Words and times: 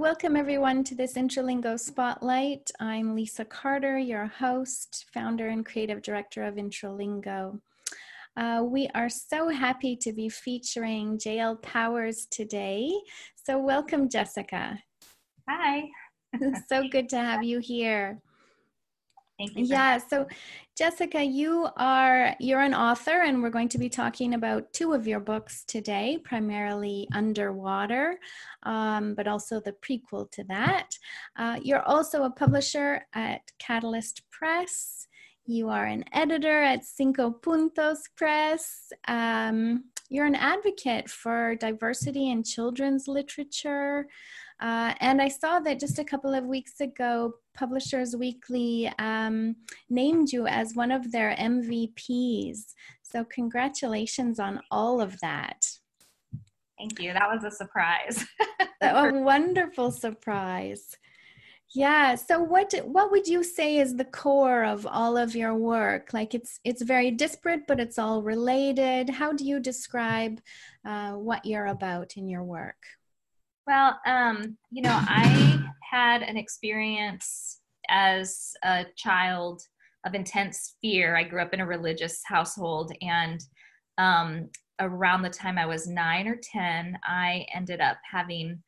Welcome 0.00 0.34
everyone 0.34 0.82
to 0.84 0.94
this 0.94 1.12
Intralingo 1.12 1.78
Spotlight. 1.78 2.70
I'm 2.80 3.14
Lisa 3.14 3.44
Carter, 3.44 3.98
your 3.98 4.24
host, 4.24 5.04
founder, 5.12 5.48
and 5.48 5.64
creative 5.64 6.00
director 6.00 6.42
of 6.42 6.54
Intralingo. 6.54 7.60
Uh, 8.34 8.64
we 8.64 8.88
are 8.94 9.10
so 9.10 9.50
happy 9.50 9.96
to 9.96 10.14
be 10.14 10.30
featuring 10.30 11.18
JL 11.18 11.60
Powers 11.60 12.26
today. 12.30 12.90
So, 13.34 13.58
welcome, 13.58 14.08
Jessica. 14.08 14.78
Hi. 15.46 15.82
so 16.70 16.88
good 16.88 17.10
to 17.10 17.18
have 17.18 17.44
you 17.44 17.58
here. 17.58 18.22
Thank 19.40 19.56
you. 19.56 19.64
Yeah. 19.64 19.96
So, 19.96 20.26
Jessica, 20.76 21.24
you 21.24 21.66
are 21.78 22.36
you're 22.40 22.60
an 22.60 22.74
author, 22.74 23.22
and 23.22 23.42
we're 23.42 23.48
going 23.48 23.70
to 23.70 23.78
be 23.78 23.88
talking 23.88 24.34
about 24.34 24.70
two 24.74 24.92
of 24.92 25.06
your 25.06 25.20
books 25.20 25.64
today, 25.64 26.18
primarily 26.22 27.08
Underwater, 27.14 28.18
um, 28.64 29.14
but 29.14 29.26
also 29.26 29.58
the 29.58 29.72
prequel 29.72 30.30
to 30.32 30.44
that. 30.44 30.90
Uh, 31.38 31.58
you're 31.62 31.82
also 31.82 32.24
a 32.24 32.30
publisher 32.30 33.06
at 33.14 33.40
Catalyst 33.58 34.22
Press. 34.30 35.08
You 35.46 35.70
are 35.70 35.86
an 35.86 36.04
editor 36.12 36.62
at 36.62 36.84
Cinco 36.84 37.30
Puntos 37.30 38.00
Press. 38.16 38.92
Um, 39.08 39.84
you're 40.10 40.26
an 40.26 40.34
advocate 40.34 41.08
for 41.08 41.54
diversity 41.54 42.30
in 42.30 42.42
children's 42.42 43.08
literature. 43.08 44.06
Uh, 44.60 44.94
and 45.00 45.22
I 45.22 45.28
saw 45.28 45.58
that 45.60 45.80
just 45.80 45.98
a 45.98 46.04
couple 46.04 46.34
of 46.34 46.44
weeks 46.44 46.80
ago, 46.80 47.34
Publishers 47.54 48.14
Weekly 48.14 48.92
um, 48.98 49.56
named 49.88 50.32
you 50.32 50.46
as 50.46 50.74
one 50.74 50.90
of 50.90 51.10
their 51.12 51.34
MVPs. 51.36 52.74
So, 53.02 53.24
congratulations 53.24 54.38
on 54.38 54.60
all 54.70 55.00
of 55.00 55.18
that. 55.20 55.66
Thank 56.78 57.00
you. 57.00 57.12
That 57.12 57.28
was 57.28 57.44
a 57.44 57.50
surprise. 57.50 58.24
a 58.80 59.12
wonderful 59.12 59.90
surprise. 59.90 60.96
Yeah. 61.72 62.16
So 62.16 62.40
what 62.40 62.74
what 62.84 63.12
would 63.12 63.28
you 63.28 63.44
say 63.44 63.76
is 63.76 63.94
the 63.94 64.04
core 64.04 64.64
of 64.64 64.86
all 64.86 65.16
of 65.16 65.36
your 65.36 65.54
work? 65.54 66.12
Like 66.12 66.34
it's 66.34 66.58
it's 66.64 66.82
very 66.82 67.12
disparate, 67.12 67.66
but 67.68 67.78
it's 67.78 67.98
all 67.98 68.22
related. 68.22 69.08
How 69.08 69.32
do 69.32 69.44
you 69.44 69.60
describe 69.60 70.40
uh, 70.84 71.12
what 71.12 71.44
you're 71.44 71.66
about 71.66 72.16
in 72.16 72.28
your 72.28 72.42
work? 72.42 72.82
Well, 73.70 74.00
um, 74.04 74.58
you 74.72 74.82
know, 74.82 74.98
I 75.00 75.64
had 75.88 76.22
an 76.22 76.36
experience 76.36 77.60
as 77.88 78.50
a 78.64 78.84
child 78.96 79.62
of 80.04 80.12
intense 80.12 80.74
fear. 80.82 81.16
I 81.16 81.22
grew 81.22 81.40
up 81.40 81.54
in 81.54 81.60
a 81.60 81.66
religious 81.66 82.20
household, 82.26 82.90
and 83.00 83.40
um, 83.96 84.48
around 84.80 85.22
the 85.22 85.30
time 85.30 85.56
I 85.56 85.66
was 85.66 85.86
nine 85.86 86.26
or 86.26 86.36
10, 86.42 86.98
I 87.04 87.46
ended 87.54 87.80
up 87.80 87.98
having, 88.10 88.60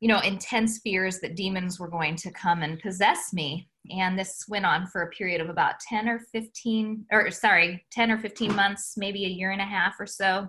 you 0.00 0.08
know, 0.08 0.20
intense 0.20 0.78
fears 0.78 1.18
that 1.18 1.36
demons 1.36 1.78
were 1.78 1.90
going 1.90 2.16
to 2.16 2.30
come 2.30 2.62
and 2.62 2.80
possess 2.80 3.34
me. 3.34 3.68
And 3.90 4.18
this 4.18 4.46
went 4.48 4.64
on 4.64 4.86
for 4.86 5.02
a 5.02 5.10
period 5.10 5.42
of 5.42 5.50
about 5.50 5.78
10 5.80 6.08
or 6.08 6.20
15, 6.32 7.04
or 7.12 7.30
sorry, 7.30 7.84
10 7.92 8.10
or 8.10 8.18
15 8.18 8.56
months, 8.56 8.94
maybe 8.96 9.26
a 9.26 9.28
year 9.28 9.50
and 9.50 9.60
a 9.60 9.66
half 9.66 9.96
or 10.00 10.06
so. 10.06 10.48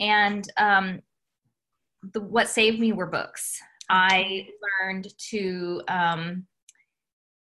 And 0.00 0.44
um, 0.56 1.00
the, 2.12 2.20
what 2.20 2.48
saved 2.48 2.78
me 2.78 2.92
were 2.92 3.06
books. 3.06 3.58
I 3.90 4.46
learned 4.82 5.08
to, 5.30 5.82
um, 5.88 6.46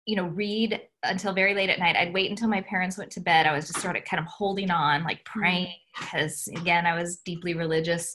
you 0.06 0.16
know, 0.16 0.27
read 0.27 0.80
until 1.02 1.33
very 1.33 1.55
late 1.55 1.70
at 1.70 1.78
night. 1.78 1.97
I'd 1.97 2.12
wait 2.12 2.30
until 2.30 2.48
my 2.48 2.60
parents 2.60 2.98
went 2.98 3.10
to 3.12 3.20
bed. 3.20 3.47
I 3.47 3.55
was 3.55 3.66
just 3.66 3.80
sort 3.80 3.97
of 3.97 4.05
kind 4.05 4.20
of 4.20 4.27
holding 4.27 4.70
on, 4.70 5.04
like 5.04 5.25
mm-hmm. 5.25 5.41
praying, 5.41 5.75
because 5.98 6.48
again, 6.56 6.87
I 6.87 6.94
was 6.94 7.19
deeply 7.25 7.54
religious. 7.54 8.12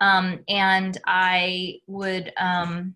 Um, 0.00 0.40
and 0.48 0.98
I 1.06 1.80
would 1.86 2.32
um, 2.38 2.94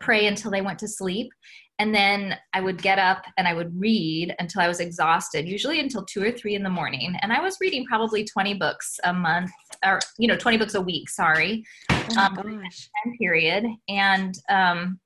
pray 0.00 0.26
until 0.26 0.50
they 0.50 0.62
went 0.62 0.78
to 0.80 0.88
sleep 0.88 1.32
and 1.80 1.94
then 1.94 2.36
I 2.52 2.60
would 2.60 2.82
get 2.82 2.98
up 2.98 3.24
and 3.38 3.48
I 3.48 3.54
would 3.54 3.72
read 3.74 4.34
until 4.38 4.60
I 4.60 4.68
was 4.68 4.80
exhausted, 4.80 5.48
usually 5.48 5.80
until 5.80 6.04
two 6.04 6.22
or 6.22 6.30
three 6.30 6.54
in 6.54 6.62
the 6.62 6.68
morning. 6.68 7.16
And 7.22 7.32
I 7.32 7.40
was 7.40 7.56
reading 7.58 7.86
probably 7.86 8.22
20 8.22 8.52
books 8.54 9.00
a 9.04 9.14
month, 9.14 9.50
or, 9.82 9.98
you 10.18 10.28
know, 10.28 10.36
20 10.36 10.58
books 10.58 10.74
a 10.74 10.80
week, 10.80 11.08
sorry, 11.08 11.64
oh 11.90 12.16
um, 12.18 12.34
gosh. 12.34 12.90
period. 13.18 13.64
And 13.88 14.34
um, 14.50 15.00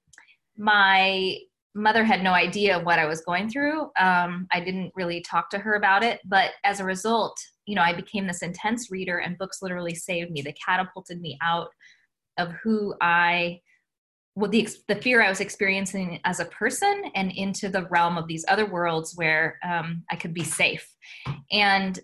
my 0.59 1.37
mother 1.77 2.03
had 2.03 2.25
no 2.25 2.33
idea 2.33 2.81
what 2.81 2.99
I 2.99 3.07
was 3.07 3.21
going 3.21 3.49
through. 3.49 3.83
Um, 3.97 4.49
I 4.53 4.59
didn't 4.59 4.91
really 4.97 5.21
talk 5.21 5.51
to 5.51 5.61
her 5.61 5.77
about 5.77 6.03
it. 6.03 6.23
But 6.25 6.51
as 6.65 6.81
a 6.81 6.85
result, 6.85 7.39
you 7.67 7.77
know, 7.77 7.83
I 7.83 7.95
became 7.95 8.27
this 8.27 8.43
intense 8.43 8.91
reader, 8.91 9.19
and 9.19 9.39
books 9.39 9.63
literally 9.63 9.95
saved 9.95 10.33
me. 10.33 10.43
They 10.43 10.55
catapulted 10.55 11.21
me 11.21 11.39
out 11.41 11.69
of 12.37 12.51
who 12.65 12.97
I 13.01 13.61
well, 14.37 14.51
the, 14.51 14.69
the 14.89 14.97
fear 14.97 15.23
I 15.23 15.29
was 15.29 15.41
experiencing 15.41 16.21
as 16.25 16.41
a 16.41 16.47
person 16.47 17.05
and 17.15 17.31
into 17.33 17.69
the 17.69 17.87
realm 17.87 18.19
of 18.19 18.27
these 18.27 18.45
other 18.49 18.67
worlds 18.67 19.15
where 19.17 19.59
um, 19.63 20.03
I 20.11 20.17
could 20.17 20.35
be 20.35 20.43
safe. 20.43 20.89
And 21.53 21.99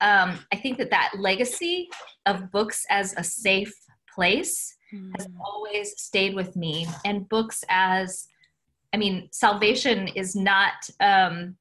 um, 0.00 0.38
I 0.52 0.56
think 0.56 0.78
that 0.78 0.90
that 0.90 1.12
legacy 1.18 1.88
of 2.26 2.52
books 2.52 2.84
as 2.88 3.14
a 3.16 3.24
safe 3.24 3.74
place 4.14 4.76
mm. 4.94 5.10
has 5.16 5.26
always 5.44 6.00
stayed 6.00 6.34
with 6.34 6.54
me. 6.54 6.86
And 7.04 7.28
books 7.28 7.64
as, 7.68 8.26
I 8.92 8.96
mean, 8.96 9.28
salvation 9.32 10.08
is 10.08 10.36
not, 10.36 10.74
um, 11.00 11.56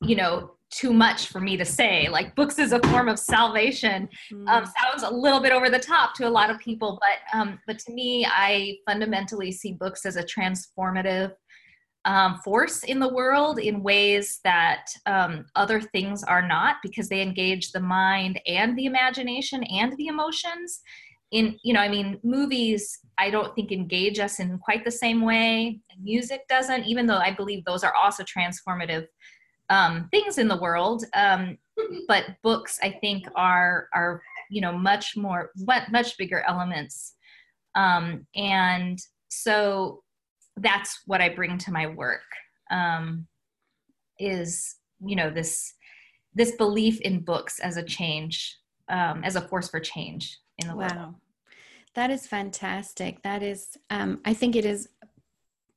you 0.00 0.16
know, 0.16 0.55
too 0.76 0.92
much 0.92 1.28
for 1.28 1.40
me 1.40 1.56
to 1.56 1.64
say. 1.64 2.08
Like 2.08 2.34
books 2.34 2.58
is 2.58 2.72
a 2.72 2.80
form 2.88 3.08
of 3.08 3.18
salvation 3.18 4.08
mm. 4.32 4.48
um, 4.48 4.64
sounds 4.80 5.02
a 5.02 5.10
little 5.10 5.40
bit 5.40 5.52
over 5.52 5.70
the 5.70 5.78
top 5.78 6.14
to 6.16 6.28
a 6.28 6.30
lot 6.30 6.50
of 6.50 6.58
people, 6.58 6.98
but 7.00 7.38
um, 7.38 7.58
but 7.66 7.78
to 7.80 7.92
me, 7.92 8.26
I 8.26 8.76
fundamentally 8.86 9.52
see 9.52 9.72
books 9.72 10.04
as 10.04 10.16
a 10.16 10.24
transformative 10.24 11.32
um, 12.04 12.38
force 12.44 12.84
in 12.84 13.00
the 13.00 13.08
world 13.08 13.58
in 13.58 13.82
ways 13.82 14.38
that 14.44 14.86
um, 15.06 15.46
other 15.56 15.80
things 15.80 16.22
are 16.22 16.46
not, 16.46 16.76
because 16.82 17.08
they 17.08 17.20
engage 17.20 17.72
the 17.72 17.80
mind 17.80 18.38
and 18.46 18.76
the 18.78 18.86
imagination 18.86 19.64
and 19.64 19.96
the 19.96 20.06
emotions. 20.08 20.80
In 21.32 21.58
you 21.64 21.74
know, 21.74 21.80
I 21.80 21.88
mean, 21.88 22.20
movies 22.22 22.98
I 23.18 23.30
don't 23.30 23.54
think 23.54 23.72
engage 23.72 24.18
us 24.18 24.40
in 24.40 24.58
quite 24.58 24.84
the 24.84 24.90
same 24.90 25.22
way. 25.22 25.80
Music 26.00 26.42
doesn't, 26.48 26.84
even 26.84 27.06
though 27.06 27.16
I 27.16 27.32
believe 27.34 27.64
those 27.64 27.82
are 27.82 27.94
also 27.94 28.22
transformative 28.22 29.06
um, 29.70 30.08
things 30.10 30.38
in 30.38 30.48
the 30.48 30.60
world. 30.60 31.04
Um, 31.14 31.58
but 32.08 32.24
books, 32.42 32.78
I 32.82 32.90
think, 32.90 33.26
are 33.34 33.88
are 33.94 34.22
you 34.50 34.60
know 34.60 34.72
much 34.72 35.16
more 35.16 35.50
much 35.90 36.16
bigger 36.16 36.44
elements, 36.48 37.14
um, 37.74 38.26
and 38.34 38.98
so 39.28 40.02
that's 40.56 41.02
what 41.06 41.20
I 41.20 41.28
bring 41.28 41.58
to 41.58 41.72
my 41.72 41.86
work. 41.86 42.22
Um, 42.70 43.26
is 44.18 44.76
you 45.04 45.16
know 45.16 45.30
this 45.30 45.74
this 46.34 46.52
belief 46.52 47.00
in 47.00 47.24
books 47.24 47.58
as 47.60 47.76
a 47.76 47.82
change, 47.82 48.58
um, 48.88 49.24
as 49.24 49.36
a 49.36 49.40
force 49.48 49.68
for 49.68 49.80
change 49.80 50.38
in 50.58 50.68
the 50.68 50.76
wow. 50.76 50.88
world. 50.94 51.14
That 51.94 52.10
is 52.10 52.26
fantastic. 52.26 53.22
That 53.22 53.42
is, 53.42 53.78
um, 53.88 54.20
I 54.26 54.34
think 54.34 54.54
it 54.54 54.66
is, 54.66 54.86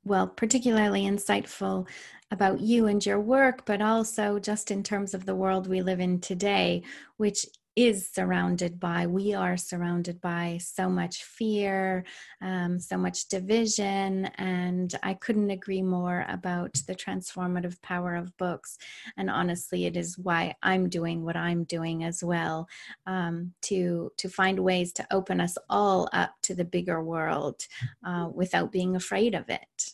well, 0.04 0.28
particularly 0.28 1.04
insightful 1.04 1.88
about 2.32 2.62
you 2.62 2.88
and 2.88 3.06
your 3.06 3.20
work, 3.20 3.66
but 3.66 3.82
also 3.82 4.40
just 4.40 4.72
in 4.72 4.84
terms 4.84 5.14
of 5.14 5.26
the 5.26 5.36
world 5.36 5.68
we 5.68 5.82
live 5.82 6.00
in 6.00 6.20
today, 6.20 6.84
which 7.18 7.46
is 7.80 8.10
surrounded 8.12 8.78
by, 8.78 9.08
we 9.08 9.34
are 9.34 9.56
surrounded 9.56 10.20
by 10.20 10.60
so 10.62 10.90
much 10.90 11.24
fear, 11.24 12.04
um, 12.42 12.78
so 12.78 12.98
much 12.98 13.30
division. 13.30 14.26
And 14.38 14.94
I 15.02 15.14
couldn't 15.14 15.50
agree 15.50 15.82
more 15.82 16.26
about 16.28 16.74
the 16.88 16.96
transformative 16.96 17.82
power 17.82 18.16
of 18.16 18.36
books. 18.36 18.78
And 19.16 19.30
honestly, 19.30 19.86
it 19.86 19.96
is 19.96 20.18
why 20.18 20.56
I'm 20.62 20.90
doing 20.90 21.24
what 21.24 21.38
I'm 21.38 21.64
doing 21.64 22.04
as 22.04 22.22
well 22.22 22.68
um, 23.08 23.54
to, 23.64 24.12
to 24.18 24.28
find 24.28 24.60
ways 24.60 24.92
to 24.94 25.08
open 25.10 25.40
us 25.40 25.58
all 25.70 26.10
up 26.12 26.34
to 26.44 26.56
the 26.56 26.66
bigger 26.66 27.02
world 27.02 27.66
uh, 28.06 28.28
without 28.34 28.74
being 28.74 28.98
afraid 28.98 29.36
of 29.36 29.50
it. 29.50 29.94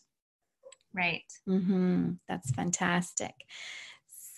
Right. 0.92 1.31
Mm-hmm. 1.48 2.13
That's 2.27 2.51
fantastic. 2.51 3.36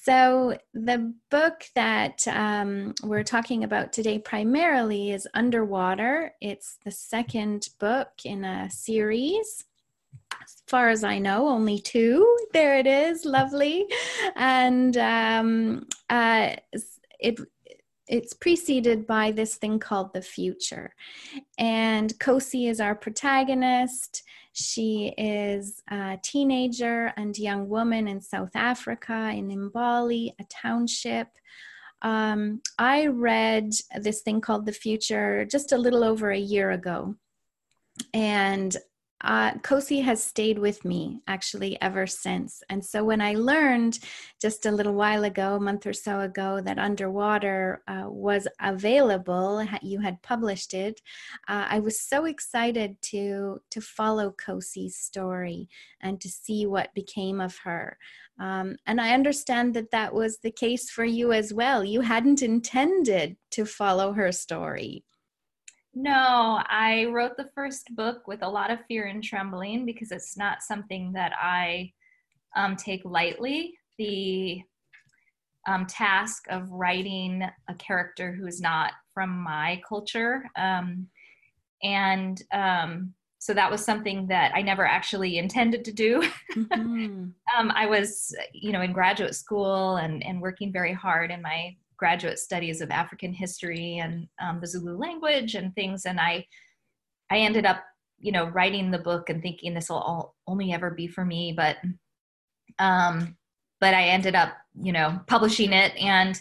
So, 0.08 0.58
the 0.74 1.14
book 1.30 1.66
that 1.76 2.26
um, 2.30 2.96
we're 3.04 3.26
talking 3.26 3.66
about 3.66 3.92
today 3.92 4.20
primarily 4.20 5.12
is 5.12 5.28
Underwater. 5.34 6.34
It's 6.40 6.78
the 6.86 6.92
second 6.92 7.68
book 7.78 8.12
in 8.24 8.46
a 8.46 8.72
series. 8.72 9.66
As 10.32 10.64
far 10.66 10.88
as 10.88 11.04
I 11.04 11.20
know, 11.20 11.50
only 11.50 11.80
two. 11.80 12.38
There 12.54 12.78
it 12.78 12.88
is, 12.88 13.26
lovely. 13.26 13.86
And 14.38 14.96
um, 14.96 15.88
uh, 16.10 16.56
it 17.20 17.42
it's 18.08 18.34
preceded 18.34 19.06
by 19.06 19.32
this 19.32 19.56
thing 19.56 19.80
called 19.80 20.14
the 20.14 20.22
future. 20.22 20.94
And 21.58 22.18
Kosi 22.20 22.70
is 22.70 22.80
our 22.80 22.96
protagonist. 22.96 24.24
She 24.54 25.14
is 25.18 25.82
a 25.92 26.18
teenager 26.24 27.14
and 27.18 27.38
young 27.38 27.70
woman 27.70 28.08
in 28.08 28.22
South 28.22 28.56
Africa, 28.56 29.32
in 29.36 29.50
Mbali, 29.50 30.34
a 30.40 30.44
township. 30.46 31.28
Um, 32.02 32.62
I 32.80 33.08
read 33.08 33.72
this 34.00 34.22
thing 34.22 34.42
called 34.42 34.66
The 34.66 34.72
Future 34.72 35.46
just 35.46 35.72
a 35.72 35.78
little 35.78 36.04
over 36.04 36.32
a 36.32 36.38
year 36.38 36.72
ago. 36.72 37.16
and 38.14 38.76
uh, 39.22 39.54
Kosi 39.60 40.04
has 40.04 40.24
stayed 40.24 40.60
with 40.60 40.86
me 40.86 41.22
actually 41.28 41.82
ever 41.82 42.06
since. 42.06 42.62
And 42.70 42.86
so 42.86 43.04
when 43.04 43.20
I 43.20 43.34
learned 43.34 43.98
just 44.40 44.66
a 44.66 44.72
little 44.72 44.94
while 44.94 45.24
ago, 45.24 45.56
a 45.56 45.60
month 45.60 45.88
or 45.88 45.94
so 45.94 46.20
ago, 46.20 46.62
that 46.62 46.78
Underwater 46.78 47.82
uh, 47.88 48.06
was 48.06 48.48
available, 48.62 49.66
you 49.82 50.00
had 50.00 50.22
published 50.22 50.74
it, 50.76 51.02
uh, 51.48 51.66
I 51.70 51.80
was 51.80 52.00
so 52.00 52.26
excited 52.26 53.02
to 53.04 53.60
to 53.72 53.82
follow 53.82 54.32
Kosi's 54.32 54.98
story 54.98 55.68
and 56.02 56.22
to 56.22 56.30
see 56.30 56.66
what 56.66 56.94
became 56.94 57.42
of 57.42 57.58
her. 57.64 57.98
Um, 58.40 58.76
and 58.86 59.02
I 59.02 59.14
understand 59.14 59.74
that 59.74 59.92
that 59.92 60.14
was 60.14 60.38
the 60.38 60.52
case 60.52 60.92
for 60.92 61.04
you 61.04 61.34
as 61.34 61.54
well. 61.54 61.84
You 61.84 62.02
hadn't 62.02 62.44
intended 62.44 63.36
to 63.52 63.66
follow 63.66 64.14
her 64.14 64.32
story. 64.32 65.04
No, 66.00 66.62
I 66.70 67.06
wrote 67.06 67.38
the 67.38 67.50
first 67.56 67.96
book 67.96 68.28
with 68.28 68.44
a 68.44 68.50
lot 68.50 68.70
of 68.70 68.86
fear 68.88 69.06
and 69.06 69.24
trembling 69.24 69.84
because 69.84 70.12
it's 70.12 70.38
not 70.38 70.62
something 70.62 71.12
that 71.14 71.32
I 71.42 71.92
um, 72.56 72.76
take 72.76 73.02
lightly. 73.04 73.74
The 73.98 74.62
um, 75.68 75.88
task 75.88 76.46
of 76.52 76.70
writing 76.70 77.42
a 77.68 77.74
character 77.80 78.32
who's 78.32 78.62
not 78.62 78.94
from 79.16 79.40
my 79.40 79.82
culture. 79.90 80.44
Um, 80.56 81.08
and 81.82 82.40
um, 82.54 83.16
so 83.40 83.56
that 83.56 83.72
was 83.72 83.84
something 83.84 84.28
that 84.28 84.52
I 84.54 84.62
never 84.62 84.86
actually 84.86 85.40
intended 85.40 85.84
to 85.86 85.92
do. 85.92 86.24
Mm-hmm. 86.58 87.30
Um, 87.58 87.72
I 87.76 87.86
was, 87.86 88.36
you 88.52 88.72
know, 88.72 88.82
in 88.82 88.92
graduate 88.92 89.36
school 89.36 89.98
and, 89.98 90.24
and 90.24 90.42
working 90.42 90.72
very 90.72 90.92
hard 90.94 91.32
in 91.32 91.42
my 91.42 91.76
graduate 91.98 92.40
studies 92.40 92.82
of 92.82 92.92
African 92.92 93.34
history 93.34 93.98
and 93.98 94.28
um, 94.42 94.60
the 94.62 94.68
Zulu 94.68 94.98
language 94.98 95.56
and 95.56 95.74
things. 95.76 96.06
And 96.06 96.20
I, 96.20 96.46
I 97.32 97.40
ended 97.40 97.66
up, 97.66 97.84
you 98.20 98.32
know, 98.32 98.46
writing 98.46 98.92
the 98.92 99.00
book 99.00 99.30
and 99.30 99.42
thinking 99.42 99.74
this 99.74 99.90
will 99.90 99.98
all, 99.98 100.36
only 100.48 100.72
ever 100.72 100.92
be 100.92 101.08
for 101.08 101.26
me. 101.26 101.54
But, 101.56 101.78
um, 102.80 103.36
but 103.80 103.94
I 103.94 104.04
ended 104.04 104.36
up, 104.36 104.56
you 104.80 104.92
know, 104.92 105.20
publishing 105.28 105.74
it 105.74 105.96
and, 105.98 106.40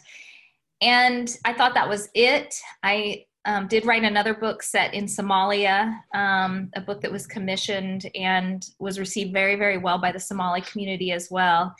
and 0.81 1.37
I 1.44 1.55
thought 1.55 1.75
that 1.75 1.88
was 1.88 2.08
it. 2.14 2.55
I 2.82 3.25
um, 3.47 3.69
did 3.69 3.87
write 3.87 4.05
another 4.05 4.35
book 4.35 4.62
set 4.62 4.93
in 4.93 5.05
Somalia, 5.05 6.00
um, 6.14 6.70
a 6.75 6.81
book 6.81 7.00
that 7.00 7.12
was 7.12 7.26
commissioned 7.26 8.11
and 8.14 8.67
was 8.79 8.99
received 8.99 9.32
very, 9.32 9.56
very 9.56 9.79
well 9.79 9.99
by 9.99 10.12
the 10.12 10.20
Somali 10.20 10.61
community 10.62 11.12
as 11.12 11.29
well 11.31 11.75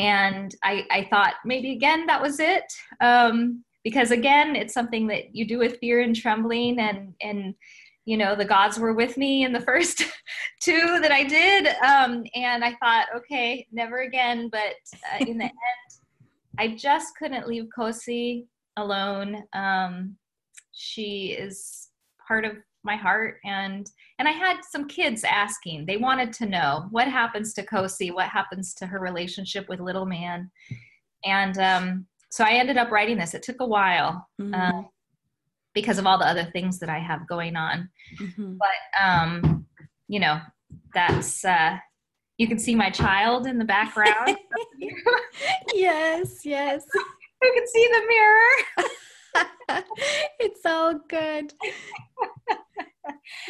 and 0.00 0.54
I, 0.64 0.86
I 0.90 1.06
thought 1.10 1.34
maybe 1.44 1.72
again 1.72 2.06
that 2.06 2.22
was 2.22 2.40
it. 2.40 2.64
Um, 3.00 3.64
because 3.84 4.10
again 4.10 4.56
it's 4.56 4.74
something 4.74 5.06
that 5.06 5.34
you 5.34 5.46
do 5.46 5.58
with 5.58 5.78
fear 5.78 6.00
and 6.00 6.14
trembling 6.14 6.78
and 6.78 7.14
and 7.20 7.54
you 8.04 8.16
know 8.16 8.34
the 8.34 8.44
gods 8.44 8.78
were 8.78 8.92
with 8.92 9.16
me 9.16 9.44
in 9.44 9.52
the 9.52 9.60
first 9.70 10.02
two 10.60 10.98
that 11.00 11.12
i 11.12 11.24
did. 11.24 11.68
Um, 11.84 12.24
and 12.34 12.64
i 12.64 12.74
thought 12.82 13.06
okay 13.16 13.66
never 13.72 14.00
again. 14.00 14.48
But 14.50 14.74
uh, 15.12 15.24
in 15.26 15.38
the 15.38 15.44
end 15.44 15.52
i 16.58 16.68
just 16.68 17.16
couldn't 17.16 17.48
leave 17.48 17.68
kosi 17.76 18.46
alone. 18.76 19.42
Um, 19.52 20.16
she 20.72 21.36
is 21.38 21.88
part 22.26 22.44
of 22.44 22.56
my 22.82 22.96
heart 22.96 23.38
and 23.44 23.90
and 24.18 24.26
i 24.26 24.32
had 24.32 24.58
some 24.68 24.88
kids 24.88 25.24
asking. 25.24 25.86
They 25.86 25.96
wanted 25.96 26.32
to 26.34 26.46
know 26.46 26.86
what 26.90 27.08
happens 27.08 27.52
to 27.54 27.66
kosi 27.66 28.12
what 28.12 28.28
happens 28.28 28.74
to 28.74 28.86
her 28.86 28.98
relationship 28.98 29.68
with 29.68 29.80
little 29.80 30.06
man. 30.06 30.50
And 31.24 31.58
um, 31.58 32.06
so 32.30 32.44
i 32.44 32.52
ended 32.52 32.76
up 32.76 32.90
writing 32.90 33.18
this. 33.18 33.34
It 33.34 33.42
took 33.42 33.60
a 33.60 33.66
while 33.66 34.26
mm-hmm. 34.40 34.54
uh, 34.54 34.82
because 35.74 35.98
of 35.98 36.06
all 36.06 36.18
the 36.18 36.26
other 36.26 36.44
things 36.44 36.78
that 36.78 36.88
i 36.88 36.98
have 36.98 37.28
going 37.28 37.56
on. 37.56 37.88
Mm-hmm. 38.20 38.56
but 38.56 39.02
um, 39.02 39.66
you 40.08 40.20
know 40.20 40.40
that's 40.94 41.44
uh, 41.44 41.76
you 42.38 42.48
can 42.48 42.58
see 42.58 42.74
my 42.74 42.90
child 42.90 43.46
in 43.46 43.58
the 43.58 43.64
background. 43.64 44.36
Yes 45.74 46.44
yes. 46.44 46.84
You 47.42 47.52
can 47.54 47.66
see 47.66 47.88
the 47.88 48.02
mirror. 48.08 49.84
It's 50.40 50.66
all 50.66 50.98
good 51.08 51.54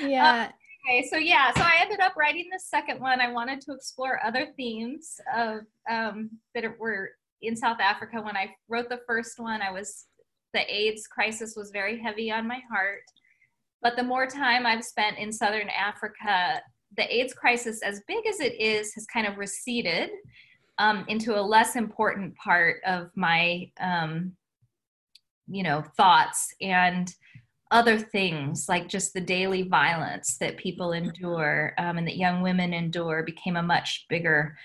yeah. 0.03 0.45
Um, 0.45 0.53
okay, 0.89 1.09
so 1.09 1.17
yeah, 1.17 1.53
so 1.53 1.63
I 1.63 1.79
ended 1.81 2.01
up 2.01 2.17
writing 2.17 2.49
the 2.51 2.61
second 2.61 3.01
one. 3.01 3.21
I 3.21 3.33
wanted 3.33 3.61
to 3.63 3.73
explore 3.73 4.21
other 4.25 4.49
themes 4.57 5.21
of 5.37 5.61
um, 5.91 6.31
that 6.55 6.65
were 6.79 7.11
in 7.43 7.57
South 7.57 7.81
Africa. 7.81 8.21
When 8.21 8.37
I 8.37 8.55
wrote 8.69 8.89
the 8.89 9.01
first 9.07 9.39
one, 9.39 9.63
I 9.63 9.71
was 9.71 10.07
the 10.53 10.75
AIDS 10.75 11.07
crisis 11.07 11.55
was 11.57 11.71
very 11.71 12.01
heavy 12.01 12.31
on 12.31 12.47
my 12.47 12.61
heart. 12.71 13.03
But 13.83 13.97
the 13.97 14.03
more 14.03 14.27
time 14.27 14.67
I've 14.67 14.85
spent 14.85 15.19
in 15.19 15.33
Southern 15.33 15.69
Africa, 15.69 16.61
the 16.97 17.15
AIDS 17.15 17.33
crisis, 17.33 17.83
as 17.83 18.03
big 18.07 18.27
as 18.27 18.41
it 18.41 18.61
is, 18.61 18.93
has 18.95 19.07
kind 19.07 19.27
of 19.27 19.39
receded 19.39 20.11
um, 20.79 21.05
into 21.09 21.39
a 21.39 21.41
less 21.41 21.77
important 21.77 22.35
part 22.37 22.77
of 22.87 23.11
my, 23.15 23.71
um, 23.81 24.33
you 25.49 25.63
know, 25.63 25.83
thoughts. 25.97 26.53
And 26.61 27.13
other 27.71 27.99
things 27.99 28.69
like 28.69 28.89
just 28.89 29.13
the 29.15 29.21
daily 29.21 29.63
violence 29.63 30.37
that 30.39 30.57
people 30.57 30.93
endure 30.93 31.73
um, 31.79 31.99
and 31.99 32.07
that 32.07 32.17
young 32.17 32.43
women 32.43 32.73
endure 32.73 33.23
became 33.23 33.57
a 33.57 33.63
much 33.63 34.07
bigger 34.09 34.57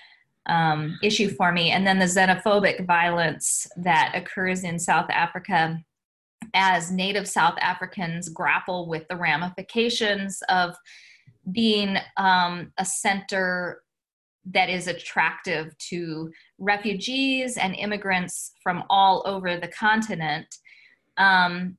um, 0.46 0.98
issue 1.02 1.28
for 1.28 1.52
me. 1.52 1.70
And 1.70 1.86
then 1.86 1.98
the 1.98 2.06
xenophobic 2.06 2.86
violence 2.86 3.66
that 3.76 4.12
occurs 4.14 4.64
in 4.64 4.78
South 4.78 5.10
Africa 5.10 5.78
as 6.54 6.90
Native 6.90 7.28
South 7.28 7.56
Africans 7.60 8.28
grapple 8.28 8.88
with 8.88 9.06
the 9.08 9.16
ramifications 9.16 10.42
of 10.48 10.74
being 11.52 11.96
um, 12.16 12.72
a 12.78 12.84
center 12.84 13.82
that 14.46 14.70
is 14.70 14.86
attractive 14.86 15.76
to 15.78 16.30
refugees 16.58 17.56
and 17.56 17.74
immigrants 17.74 18.52
from 18.62 18.84
all 18.88 19.22
over 19.26 19.58
the 19.58 19.68
continent. 19.68 20.46
Um, 21.16 21.76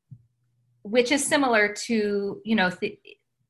which 0.90 1.12
is 1.12 1.26
similar 1.26 1.74
to 1.86 2.42
you 2.44 2.56
know 2.56 2.70
th- 2.70 3.00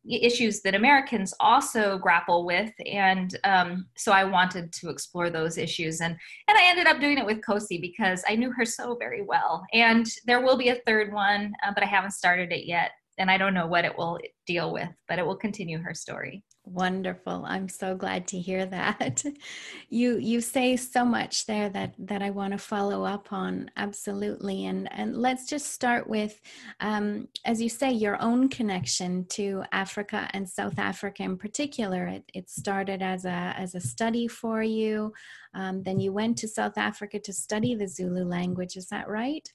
issues 0.09 0.61
that 0.61 0.73
Americans 0.73 1.33
also 1.39 1.97
grapple 1.97 2.45
with, 2.45 2.71
and 2.85 3.37
um, 3.43 3.87
so 3.97 4.11
I 4.11 4.23
wanted 4.23 4.71
to 4.73 4.89
explore 4.89 5.29
those 5.29 5.57
issues, 5.57 6.01
and 6.01 6.15
and 6.47 6.57
I 6.57 6.69
ended 6.69 6.87
up 6.87 6.99
doing 6.99 7.17
it 7.17 7.25
with 7.25 7.41
Kosi 7.41 7.79
because 7.81 8.23
I 8.27 8.35
knew 8.35 8.51
her 8.51 8.65
so 8.65 8.95
very 8.95 9.23
well, 9.23 9.65
and 9.73 10.05
there 10.25 10.41
will 10.41 10.57
be 10.57 10.69
a 10.69 10.81
third 10.85 11.13
one, 11.13 11.53
uh, 11.65 11.71
but 11.73 11.83
I 11.83 11.87
haven't 11.87 12.11
started 12.11 12.51
it 12.51 12.65
yet, 12.65 12.91
and 13.17 13.29
I 13.29 13.37
don't 13.37 13.53
know 13.53 13.67
what 13.67 13.85
it 13.85 13.97
will 13.97 14.19
deal 14.45 14.71
with, 14.71 14.89
but 15.07 15.19
it 15.19 15.25
will 15.25 15.35
continue 15.35 15.79
her 15.79 15.93
story. 15.93 16.43
Wonderful. 16.73 17.45
I'm 17.47 17.69
so 17.69 17.95
glad 17.95 18.27
to 18.27 18.39
hear 18.39 18.65
that. 18.65 19.23
you 19.89 20.17
you 20.17 20.41
say 20.41 20.75
so 20.75 21.05
much 21.05 21.45
there 21.45 21.69
that 21.69 21.93
that 21.97 22.21
I 22.21 22.29
want 22.29 22.51
to 22.51 22.57
follow 22.57 23.05
up 23.05 23.31
on 23.31 23.71
absolutely. 23.77 24.65
And 24.65 24.91
and 24.91 25.15
let's 25.15 25.47
just 25.47 25.71
start 25.71 26.09
with, 26.09 26.41
um, 26.81 27.29
as 27.45 27.61
you 27.61 27.69
say, 27.69 27.91
your 27.91 28.21
own 28.21 28.49
connection 28.49 29.25
to 29.29 29.63
Africa 29.71 30.27
and 30.33 30.47
South 30.47 30.77
Africa 30.77 31.23
in 31.23 31.37
particular. 31.37 32.05
It, 32.07 32.23
it 32.33 32.49
started 32.49 33.01
as 33.01 33.23
a 33.23 33.53
as 33.57 33.73
a 33.73 33.79
study 33.79 34.27
for 34.27 34.61
you. 34.61 35.13
Um, 35.53 35.83
then 35.83 36.01
you 36.01 36.11
went 36.11 36.37
to 36.39 36.49
South 36.49 36.77
Africa 36.77 37.17
to 37.19 37.31
study 37.31 37.75
the 37.75 37.87
Zulu 37.87 38.25
language. 38.25 38.75
Is 38.75 38.87
that 38.87 39.07
right? 39.07 39.47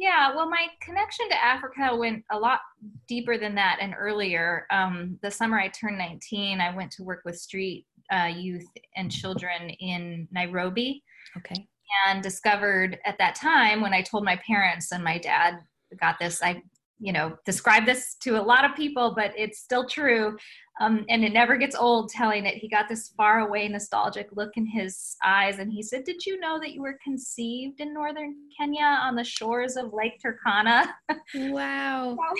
Yeah, 0.00 0.34
well, 0.34 0.48
my 0.48 0.68
connection 0.80 1.28
to 1.28 1.44
Africa 1.44 1.94
went 1.94 2.24
a 2.30 2.38
lot 2.38 2.60
deeper 3.06 3.36
than 3.36 3.54
that 3.56 3.80
and 3.82 3.94
earlier. 3.98 4.66
Um, 4.70 5.18
the 5.20 5.30
summer 5.30 5.60
I 5.60 5.68
turned 5.68 5.98
19, 5.98 6.58
I 6.58 6.74
went 6.74 6.90
to 6.92 7.02
work 7.04 7.20
with 7.26 7.38
street 7.38 7.84
uh, 8.10 8.30
youth 8.34 8.66
and 8.96 9.12
children 9.12 9.68
in 9.68 10.26
Nairobi. 10.32 11.04
Okay. 11.36 11.68
And 12.06 12.22
discovered 12.22 12.98
at 13.04 13.18
that 13.18 13.34
time 13.34 13.82
when 13.82 13.92
I 13.92 14.00
told 14.00 14.24
my 14.24 14.36
parents 14.36 14.90
and 14.90 15.04
my 15.04 15.18
dad 15.18 15.58
got 16.00 16.18
this, 16.18 16.42
I 16.42 16.62
you 16.98 17.12
know 17.12 17.36
described 17.44 17.86
this 17.86 18.14
to 18.20 18.38
a 18.38 18.42
lot 18.42 18.64
of 18.64 18.76
people 18.76 19.14
but 19.16 19.32
it's 19.34 19.58
still 19.58 19.88
true 19.88 20.36
um, 20.80 21.04
and 21.10 21.22
it 21.22 21.34
never 21.34 21.58
gets 21.58 21.76
old 21.76 22.08
telling 22.08 22.46
it. 22.46 22.54
He 22.54 22.66
got 22.66 22.88
this 22.88 23.08
far 23.10 23.40
away 23.40 23.68
nostalgic 23.68 24.28
look 24.32 24.52
in 24.56 24.64
his 24.64 25.16
eyes 25.22 25.58
and 25.58 25.70
he 25.70 25.82
said 25.82 26.04
did 26.04 26.24
you 26.24 26.40
know 26.40 26.58
that 26.58 26.72
you 26.72 26.80
were 26.80 26.98
conceived 27.04 27.80
in 27.80 27.92
northern 27.92 28.34
kenya 28.58 28.98
on 29.02 29.14
the 29.14 29.22
shores 29.24 29.76
of 29.76 29.92
lake 29.92 30.20
turkana? 30.24 30.86
Wow. 31.34 32.16
So, 32.18 32.34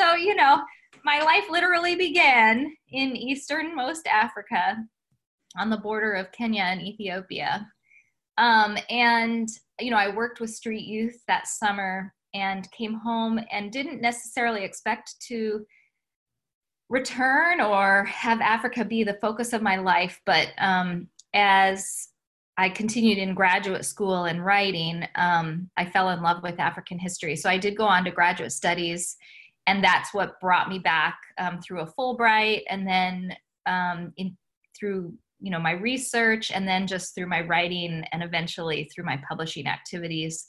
so 0.00 0.14
you 0.16 0.34
know 0.34 0.60
my 1.04 1.22
life 1.22 1.44
literally 1.50 1.94
began 1.94 2.74
in 2.90 3.16
easternmost 3.16 4.06
africa 4.06 4.76
on 5.56 5.70
the 5.70 5.76
border 5.76 6.12
of 6.14 6.32
kenya 6.32 6.62
and 6.62 6.82
ethiopia. 6.82 7.66
Um, 8.38 8.76
and 8.90 9.48
you 9.78 9.90
know 9.92 9.96
i 9.96 10.12
worked 10.12 10.40
with 10.40 10.50
street 10.50 10.86
youth 10.86 11.22
that 11.28 11.46
summer 11.46 12.12
and 12.34 12.70
came 12.72 12.94
home 12.94 13.40
and 13.52 13.70
didn't 13.70 14.00
necessarily 14.00 14.64
expect 14.64 15.14
to 15.28 15.64
return 16.88 17.60
or 17.60 18.04
have 18.04 18.40
Africa 18.40 18.84
be 18.84 19.04
the 19.04 19.18
focus 19.20 19.52
of 19.52 19.62
my 19.62 19.76
life. 19.76 20.20
But 20.24 20.48
um, 20.58 21.08
as 21.34 22.08
I 22.56 22.68
continued 22.70 23.18
in 23.18 23.34
graduate 23.34 23.84
school 23.84 24.24
and 24.24 24.44
writing, 24.44 25.06
um, 25.14 25.70
I 25.76 25.84
fell 25.84 26.10
in 26.10 26.22
love 26.22 26.42
with 26.42 26.58
African 26.58 26.98
history. 26.98 27.36
So 27.36 27.48
I 27.48 27.58
did 27.58 27.76
go 27.76 27.84
on 27.84 28.04
to 28.04 28.10
graduate 28.10 28.52
studies 28.52 29.16
and 29.68 29.84
that's 29.84 30.14
what 30.14 30.40
brought 30.40 30.70
me 30.70 30.78
back 30.78 31.18
um, 31.36 31.60
through 31.60 31.80
a 31.80 31.92
Fulbright, 31.92 32.62
and 32.70 32.88
then 32.88 33.36
um, 33.66 34.12
in 34.16 34.36
through 34.76 35.12
you 35.40 35.50
know 35.50 35.60
my 35.60 35.72
research, 35.72 36.50
and 36.50 36.66
then 36.66 36.86
just 36.86 37.14
through 37.14 37.28
my 37.28 37.42
writing, 37.42 38.02
and 38.10 38.22
eventually 38.22 38.90
through 38.92 39.04
my 39.04 39.20
publishing 39.28 39.66
activities, 39.66 40.48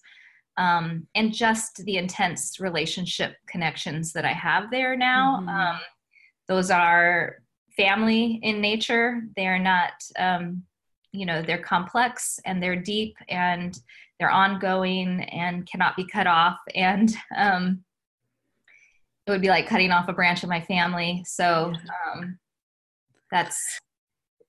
um, 0.57 1.05
and 1.15 1.33
just 1.33 1.83
the 1.83 1.97
intense 1.97 2.61
relationship 2.61 3.35
connections 3.45 4.13
that 4.13 4.23
I 4.23 4.31
have 4.31 4.71
there 4.71 4.95
now. 4.95 5.39
Mm-hmm. 5.41 5.83
Those 6.49 6.69
are 6.71 7.37
family 7.77 8.39
in 8.43 8.59
nature. 8.59 9.21
They 9.37 9.47
are 9.47 9.59
not, 9.59 9.93
um, 10.17 10.63
you 11.13 11.25
know, 11.25 11.41
they're 11.41 11.61
complex 11.61 12.39
and 12.45 12.61
they're 12.61 12.75
deep 12.75 13.15
and 13.29 13.79
they're 14.19 14.29
ongoing 14.29 15.21
and 15.23 15.69
cannot 15.69 15.95
be 15.95 16.05
cut 16.05 16.27
off. 16.27 16.57
And 16.75 17.15
um, 17.37 17.83
it 19.25 19.31
would 19.31 19.41
be 19.41 19.47
like 19.47 19.67
cutting 19.67 19.91
off 19.91 20.09
a 20.09 20.13
branch 20.13 20.43
of 20.43 20.49
my 20.49 20.59
family. 20.59 21.23
So 21.25 21.73
um, 22.13 22.37
that's 23.31 23.79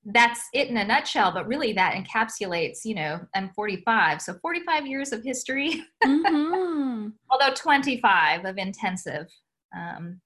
that's 0.07 0.49
it 0.54 0.69
in 0.69 0.78
a 0.78 0.85
nutshell 0.85 1.30
but 1.30 1.47
really 1.47 1.75
that 1.75 1.95
encapsulates 1.95 2.87
you 2.87 2.95
know 2.95 3.21
i'm 3.35 3.50
45 3.50 4.23
so 4.23 4.35
45 4.40 4.87
years 4.87 5.12
of 5.12 5.23
history 5.23 5.85
mm-hmm. 6.02 7.09
although 7.30 7.54
25 7.54 8.47
of 8.47 8.57
intensive 8.57 9.26
um, 9.76 10.19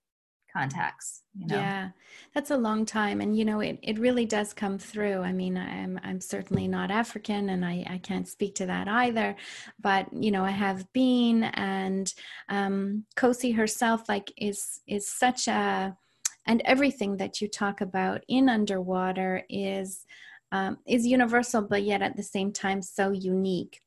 contacts 0.55 1.23
you 1.35 1.47
know? 1.47 1.57
yeah 1.57 1.89
that's 2.35 2.51
a 2.51 2.57
long 2.57 2.87
time 2.87 3.21
and 3.21 3.37
you 3.37 3.45
know 3.45 3.61
it, 3.61 3.79
it 3.83 3.99
really 3.99 4.25
does 4.25 4.53
come 4.53 4.79
through 4.79 5.21
i 5.21 5.33
mean 5.33 5.57
i'm 5.57 5.99
i'm 6.05 6.21
certainly 6.21 6.69
not 6.69 6.91
african 6.91 7.51
and 7.51 7.65
i 7.65 7.85
i 7.91 7.99
can't 7.99 8.29
speak 8.29 8.55
to 8.55 8.67
that 8.67 8.87
either 8.87 9.35
but 9.81 10.07
you 10.13 10.31
know 10.31 10.45
i 10.45 10.51
have 10.51 10.91
been 10.93 11.45
and 11.45 12.15
um 12.49 13.05
Kosi 13.17 13.55
herself 13.55 14.09
like 14.09 14.33
is 14.37 14.81
is 14.87 15.09
such 15.09 15.49
a 15.49 15.97
and 16.47 16.63
everything 16.65 17.17
that 17.17 17.41
you 17.41 17.49
talk 17.49 17.81
about 17.81 18.23
in 18.29 18.49
underwater 18.49 19.43
is 19.49 20.07
um, 20.53 20.79
is 20.87 21.07
universal 21.07 21.63
but 21.63 21.83
yet 21.83 22.01
at 22.01 22.17
the 22.17 22.23
same 22.23 22.53
time 22.53 22.81
so 22.81 23.11
unique 23.11 23.81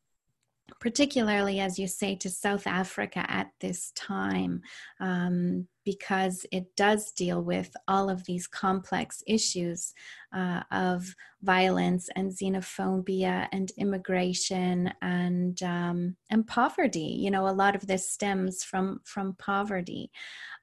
particularly 0.80 1.60
as 1.60 1.80
you 1.80 1.88
say 1.88 2.16
to 2.16 2.30
south 2.30 2.68
africa 2.68 3.26
at 3.30 3.52
this 3.60 3.92
time 3.92 4.62
um, 5.00 5.68
because 5.86 6.46
it 6.52 6.76
does 6.76 7.12
deal 7.14 7.42
with 7.42 7.74
all 7.88 8.10
of 8.10 8.26
these 8.26 8.46
complex 8.46 9.24
issues 9.26 9.94
uh, 10.36 10.62
of 10.70 11.16
violence 11.42 12.10
and 12.16 12.30
xenophobia 12.32 13.48
and 13.54 13.72
immigration 13.78 14.92
and 15.02 15.64
um, 15.64 16.16
and 16.30 16.46
poverty. 16.46 17.16
You 17.20 17.32
know, 17.32 17.48
a 17.48 17.60
lot 17.64 17.76
of 17.76 17.88
this 17.88 18.12
stems 18.12 18.64
from 18.66 19.00
from 19.06 19.36
poverty. 19.40 20.12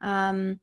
Um, 0.02 0.60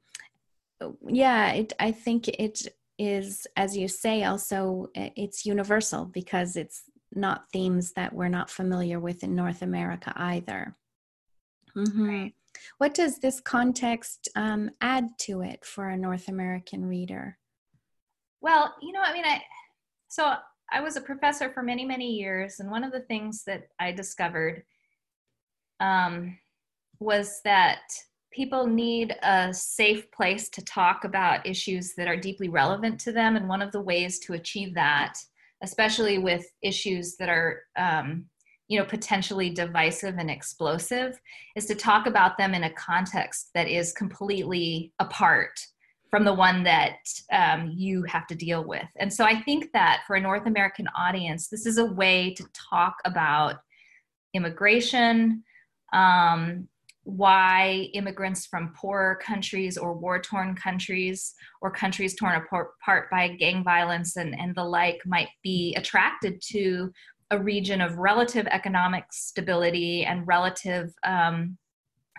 yeah, 1.08 1.54
it, 1.54 1.74
I 1.80 1.92
think 1.92 2.28
it 2.28 2.68
is, 3.00 3.48
as 3.56 3.76
you 3.76 3.88
say, 3.88 4.24
also 4.24 4.90
it's 4.94 5.44
universal 5.44 6.06
because 6.06 6.56
it's 6.56 6.84
not 7.14 7.50
themes 7.52 7.94
that 7.94 8.14
we're 8.14 8.30
not 8.30 8.50
familiar 8.50 9.00
with 9.00 9.24
in 9.24 9.36
North 9.36 9.62
America 9.62 10.14
either. 10.16 10.76
Mm-hmm. 11.76 12.10
Right. 12.10 12.34
What 12.78 12.94
does 12.94 13.20
this 13.20 13.40
context 13.40 14.30
um, 14.36 14.72
add 14.82 15.08
to 15.20 15.42
it 15.42 15.64
for 15.66 15.90
a 15.90 15.98
North 15.98 16.28
American 16.28 16.86
reader? 16.86 17.38
Well, 18.42 18.76
you 18.82 18.92
know, 18.92 19.02
I 19.02 19.14
mean, 19.14 19.26
I 19.26 19.42
so 20.08 20.34
I 20.72 20.82
was 20.82 20.96
a 20.96 21.02
professor 21.02 21.52
for 21.52 21.64
many, 21.64 21.86
many 21.86 22.12
years, 22.12 22.60
and 22.60 22.72
one 22.72 22.84
of 22.84 22.92
the 22.92 23.02
things 23.02 23.44
that 23.46 23.68
I 23.80 23.92
discovered 23.92 24.64
um, 25.80 26.38
was 27.00 27.42
that 27.44 27.82
people 28.32 28.68
need 28.68 29.16
a 29.24 29.54
safe 29.54 30.10
place 30.12 30.50
to 30.50 30.64
talk 30.64 31.04
about 31.04 31.46
issues 31.46 31.94
that 31.96 32.08
are 32.08 32.18
deeply 32.18 32.50
relevant 32.50 33.00
to 33.02 33.12
them, 33.12 33.36
and 33.36 33.48
one 33.48 33.62
of 33.62 33.72
the 33.72 33.82
ways 33.82 34.20
to 34.20 34.34
achieve 34.34 34.74
that, 34.76 35.16
especially 35.62 36.18
with 36.18 36.46
issues 36.62 37.16
that 37.18 37.30
are 37.30 37.64
um, 37.78 38.26
you 38.68 38.80
know 38.80 38.86
potentially 38.86 39.50
divisive 39.50 40.16
and 40.18 40.32
explosive 40.32 41.20
is 41.56 41.66
to 41.66 41.76
talk 41.76 42.08
about 42.08 42.38
them 42.38 42.54
in 42.54 42.64
a 42.64 42.74
context 42.74 43.50
that 43.54 43.68
is 43.68 43.92
completely 43.94 44.94
apart 45.00 45.60
from 46.10 46.26
the 46.26 46.34
one 46.34 46.64
that 46.64 46.98
um, 47.32 47.72
you 47.74 48.04
have 48.04 48.28
to 48.28 48.36
deal 48.36 48.66
with. 48.66 48.88
And 48.98 49.14
so 49.14 49.26
i 49.26 49.42
think 49.42 49.72
that 49.74 50.04
for 50.08 50.16
a 50.16 50.22
north 50.22 50.46
american 50.46 50.88
audience 50.98 51.48
this 51.48 51.66
is 51.66 51.78
a 51.78 51.86
way 51.86 52.34
to 52.34 52.46
talk 52.70 52.96
about 53.06 53.58
immigration 54.34 55.44
um, 55.94 56.68
why 57.04 57.90
immigrants 57.94 58.46
from 58.46 58.74
poorer 58.76 59.16
countries 59.16 59.78
or 59.78 59.94
war 59.94 60.22
torn 60.22 60.56
countries 60.56 61.34
or 61.62 61.72
countries 61.72 62.16
torn 62.16 62.36
apart 62.36 63.10
by 63.10 63.28
gang 63.28 63.64
violence 63.64 64.18
and, 64.18 64.40
and 64.40 64.56
the 64.56 64.64
like 64.64 65.00
might 65.06 65.30
be 65.44 65.74
attracted 65.76 66.40
to 66.42 66.92
a 67.32 67.40
region 67.40 67.82
of 67.82 67.98
relative 67.98 68.46
economic 68.48 69.06
stability 69.12 70.06
and 70.06 70.28
relative 70.28 70.94
um, 71.04 71.58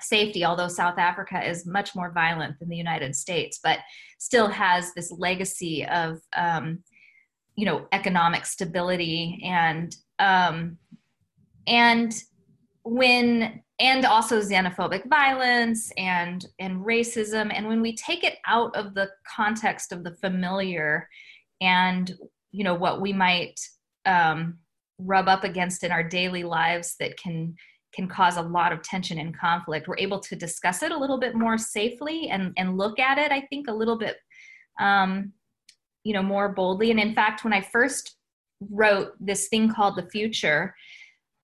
safety, 0.00 0.44
although 0.44 0.68
South 0.68 0.98
Africa 0.98 1.46
is 1.46 1.66
much 1.66 1.94
more 1.94 2.10
violent 2.12 2.58
than 2.58 2.68
the 2.68 2.76
United 2.76 3.14
States, 3.14 3.60
but 3.62 3.78
still 4.18 4.48
has 4.48 4.92
this 4.94 5.12
legacy 5.12 5.86
of, 5.86 6.18
um, 6.36 6.82
you 7.56 7.66
know, 7.66 7.86
economic 7.92 8.46
stability 8.46 9.40
and 9.44 9.94
um, 10.18 10.78
and 11.66 12.14
when 12.84 13.62
and 13.82 14.04
also 14.06 14.40
xenophobic 14.40 15.08
violence 15.08 15.92
and 15.98 16.46
and 16.60 16.78
racism. 16.86 17.52
And 17.52 17.66
when 17.66 17.82
we 17.82 17.96
take 17.96 18.22
it 18.22 18.38
out 18.46 18.74
of 18.76 18.94
the 18.94 19.10
context 19.26 19.90
of 19.90 20.04
the 20.04 20.14
familiar 20.16 21.08
and 21.60 22.14
you 22.52 22.62
know 22.62 22.74
what 22.74 23.00
we 23.00 23.12
might 23.12 23.58
um, 24.06 24.58
rub 24.98 25.28
up 25.28 25.42
against 25.42 25.82
in 25.82 25.90
our 25.90 26.04
daily 26.04 26.44
lives 26.44 26.94
that 27.00 27.18
can 27.18 27.54
can 27.92 28.08
cause 28.08 28.36
a 28.36 28.42
lot 28.42 28.72
of 28.72 28.82
tension 28.82 29.18
and 29.18 29.36
conflict 29.36 29.88
we're 29.88 29.98
able 29.98 30.20
to 30.20 30.36
discuss 30.36 30.82
it 30.82 30.92
a 30.92 30.96
little 30.96 31.18
bit 31.18 31.34
more 31.34 31.58
safely 31.58 32.30
and 32.30 32.52
and 32.56 32.78
look 32.78 32.98
at 32.98 33.18
it 33.18 33.32
i 33.32 33.40
think 33.50 33.68
a 33.68 33.72
little 33.72 33.98
bit 33.98 34.16
um, 34.80 35.32
you 36.04 36.14
know 36.14 36.22
more 36.22 36.48
boldly. 36.50 36.90
And 36.92 37.00
in 37.00 37.14
fact 37.14 37.42
when 37.42 37.52
i 37.52 37.60
first 37.60 38.16
wrote 38.70 39.12
this 39.18 39.48
thing 39.48 39.72
called 39.72 39.96
the 39.96 40.08
future 40.10 40.72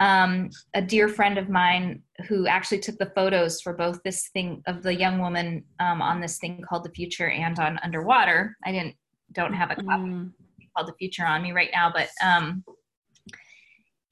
um, 0.01 0.51
a 0.75 0.83
dear 0.83 1.09
friend 1.09 1.39
of 1.39 1.49
mine 1.49 2.03
who 2.29 2.47
actually 2.47 2.79
took 2.79 2.99
the 2.99 3.13
photos 3.15 3.61
for 3.61 3.73
both 3.73 4.01
this 4.05 4.29
thing 4.29 4.63
of 4.67 4.83
the 4.83 4.95
young 4.95 5.19
woman 5.19 5.65
um, 5.81 6.01
on 6.01 6.21
this 6.21 6.39
thing 6.39 6.63
called 6.69 6.85
the 6.85 6.91
future 6.91 7.29
and 7.29 7.59
on 7.59 7.79
underwater 7.83 8.57
i 8.65 8.73
didn't 8.73 8.95
don't 9.33 9.53
have 9.53 9.71
a 9.71 9.77
copy 9.77 10.05
mm. 10.05 10.33
called 10.77 10.89
the 10.89 10.97
future 10.99 11.27
on 11.27 11.43
me 11.43 11.53
right 11.53 11.71
now 11.73 11.93
but 11.93 12.09
um, 12.25 12.65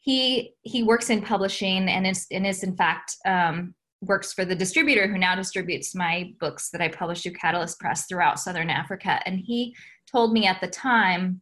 he 0.01 0.55
he 0.63 0.83
works 0.83 1.11
in 1.11 1.23
publishing 1.23 1.89
and 1.89 2.07
is 2.07 2.27
and 2.31 2.47
is 2.47 2.63
in 2.63 2.77
fact 2.77 3.17
um, 3.27 3.75
works 4.03 4.33
for 4.33 4.45
the 4.45 4.55
distributor 4.55 5.07
who 5.07 5.19
now 5.19 5.35
distributes 5.35 5.95
my 5.95 6.33
books 6.41 6.71
that 6.71 6.81
I 6.81 6.89
publish 6.89 7.23
through 7.23 7.33
Catalyst 7.33 7.79
Press 7.79 8.07
throughout 8.07 8.41
Southern 8.41 8.71
Africa. 8.71 9.21
And 9.27 9.39
he 9.39 9.75
told 10.11 10.33
me 10.33 10.47
at 10.47 10.61
the 10.61 10.69
time, 10.69 11.41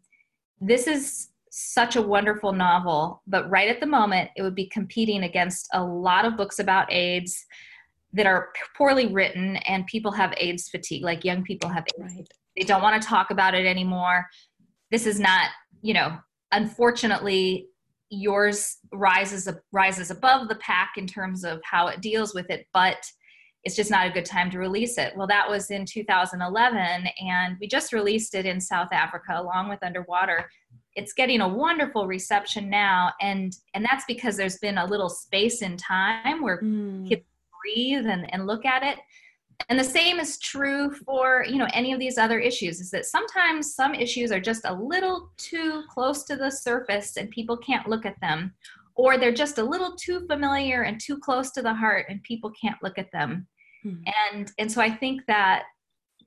this 0.61 0.87
is 0.87 1.29
such 1.57 1.95
a 1.95 2.03
wonderful 2.03 2.53
novel, 2.53 3.23
but 3.29 3.49
right 3.49 3.69
at 3.69 3.79
the 3.79 3.87
moment, 3.87 4.29
it 4.37 4.43
would 4.43 4.57
be 4.57 4.67
competing 4.67 5.23
against 5.23 5.69
a 5.73 5.83
lot 5.83 6.25
of 6.25 6.37
books 6.37 6.59
about 6.59 6.93
AIDS 6.93 7.47
that 8.13 8.27
are 8.27 8.49
poorly 8.77 9.07
written, 9.07 9.57
and 9.59 9.87
people 9.87 10.11
have 10.11 10.35
AIDS 10.37 10.69
fatigue, 10.69 11.05
like 11.05 11.25
young 11.25 11.45
people 11.45 11.71
have 11.71 11.85
AIDS. 11.99 12.15
Right. 12.17 12.29
They 12.57 12.65
don't 12.65 12.83
want 12.83 13.01
to 13.01 13.09
talk 13.09 13.31
about 13.31 13.55
it 13.55 13.67
anymore. 13.67 14.27
This 14.91 15.07
is 15.07 15.21
not, 15.21 15.51
you 15.81 15.95
know, 15.95 16.17
unfortunately, 16.51 17.69
yours 18.11 18.79
rises 18.93 19.49
rises 19.73 20.11
above 20.11 20.49
the 20.49 20.57
pack 20.57 20.95
in 20.97 21.07
terms 21.07 21.45
of 21.45 21.61
how 21.65 21.87
it 21.89 22.01
deals 22.01 22.35
with 22.35 22.49
it 22.51 22.67
but 22.73 22.99
it's 23.65 23.75
just 23.75 23.91
not 23.91 24.07
a 24.07 24.11
good 24.11 24.27
time 24.27 24.51
to 24.51 24.59
release 24.59 24.99
it 24.99 25.17
well 25.17 25.27
that 25.27 25.49
was 25.49 25.71
in 25.71 25.85
2011 25.85 27.09
and 27.21 27.57
we 27.61 27.67
just 27.67 27.93
released 27.93 28.35
it 28.35 28.47
in 28.47 28.61
south 28.61 28.93
africa 28.93 29.33
along 29.37 29.69
with 29.69 29.83
underwater 29.83 30.49
it's 30.97 31.13
getting 31.13 31.41
a 31.41 31.49
wonderful 31.49 32.07
reception 32.07 32.71
now 32.71 33.13
and 33.21 33.57
and 33.75 33.85
that's 33.85 34.05
because 34.07 34.37
there's 34.37 34.59
been 34.59 34.79
a 34.79 34.87
little 34.87 35.09
space 35.09 35.63
in 35.63 35.77
time 35.77 36.43
where 36.43 36.61
mm. 36.61 37.09
kids 37.09 37.23
breathe 37.63 38.07
and, 38.07 38.33
and 38.33 38.47
look 38.47 38.65
at 38.65 38.83
it 38.83 38.99
and 39.69 39.79
the 39.79 39.85
same 39.85 40.19
is 40.19 40.39
true 40.39 40.91
for 40.91 41.45
you 41.49 41.57
know 41.57 41.69
any 41.73 41.93
of 41.93 41.99
these 41.99 42.19
other 42.19 42.39
issues 42.39 42.81
is 42.81 42.91
that 42.91 43.07
sometimes 43.07 43.75
some 43.75 43.95
issues 43.95 44.33
are 44.33 44.41
just 44.41 44.63
a 44.65 44.75
little 44.75 45.31
too 45.37 45.83
close 45.89 46.25
to 46.25 46.37
the 46.37 46.51
surface 46.51 47.17
and 47.17 47.31
people 47.31 47.57
can't 47.57 47.89
look 47.89 48.07
at 48.07 48.21
them 48.21 48.53
or 48.97 49.19
they're 49.19 49.33
just 49.33 49.59
a 49.59 49.65
little 49.65 49.97
too 49.97 50.25
familiar 50.29 50.83
and 50.83 51.01
too 51.01 51.19
close 51.19 51.51
to 51.51 51.63
the 51.63 51.75
heart 51.75 52.07
and 52.09 52.23
people 52.23 52.53
can't 52.61 52.83
look 52.83 52.99
at 52.99 53.11
them 53.13 53.47
hmm. 53.83 53.95
and 54.33 54.53
and 54.59 54.71
so 54.71 54.81
i 54.81 54.91
think 54.91 55.23
that 55.27 55.65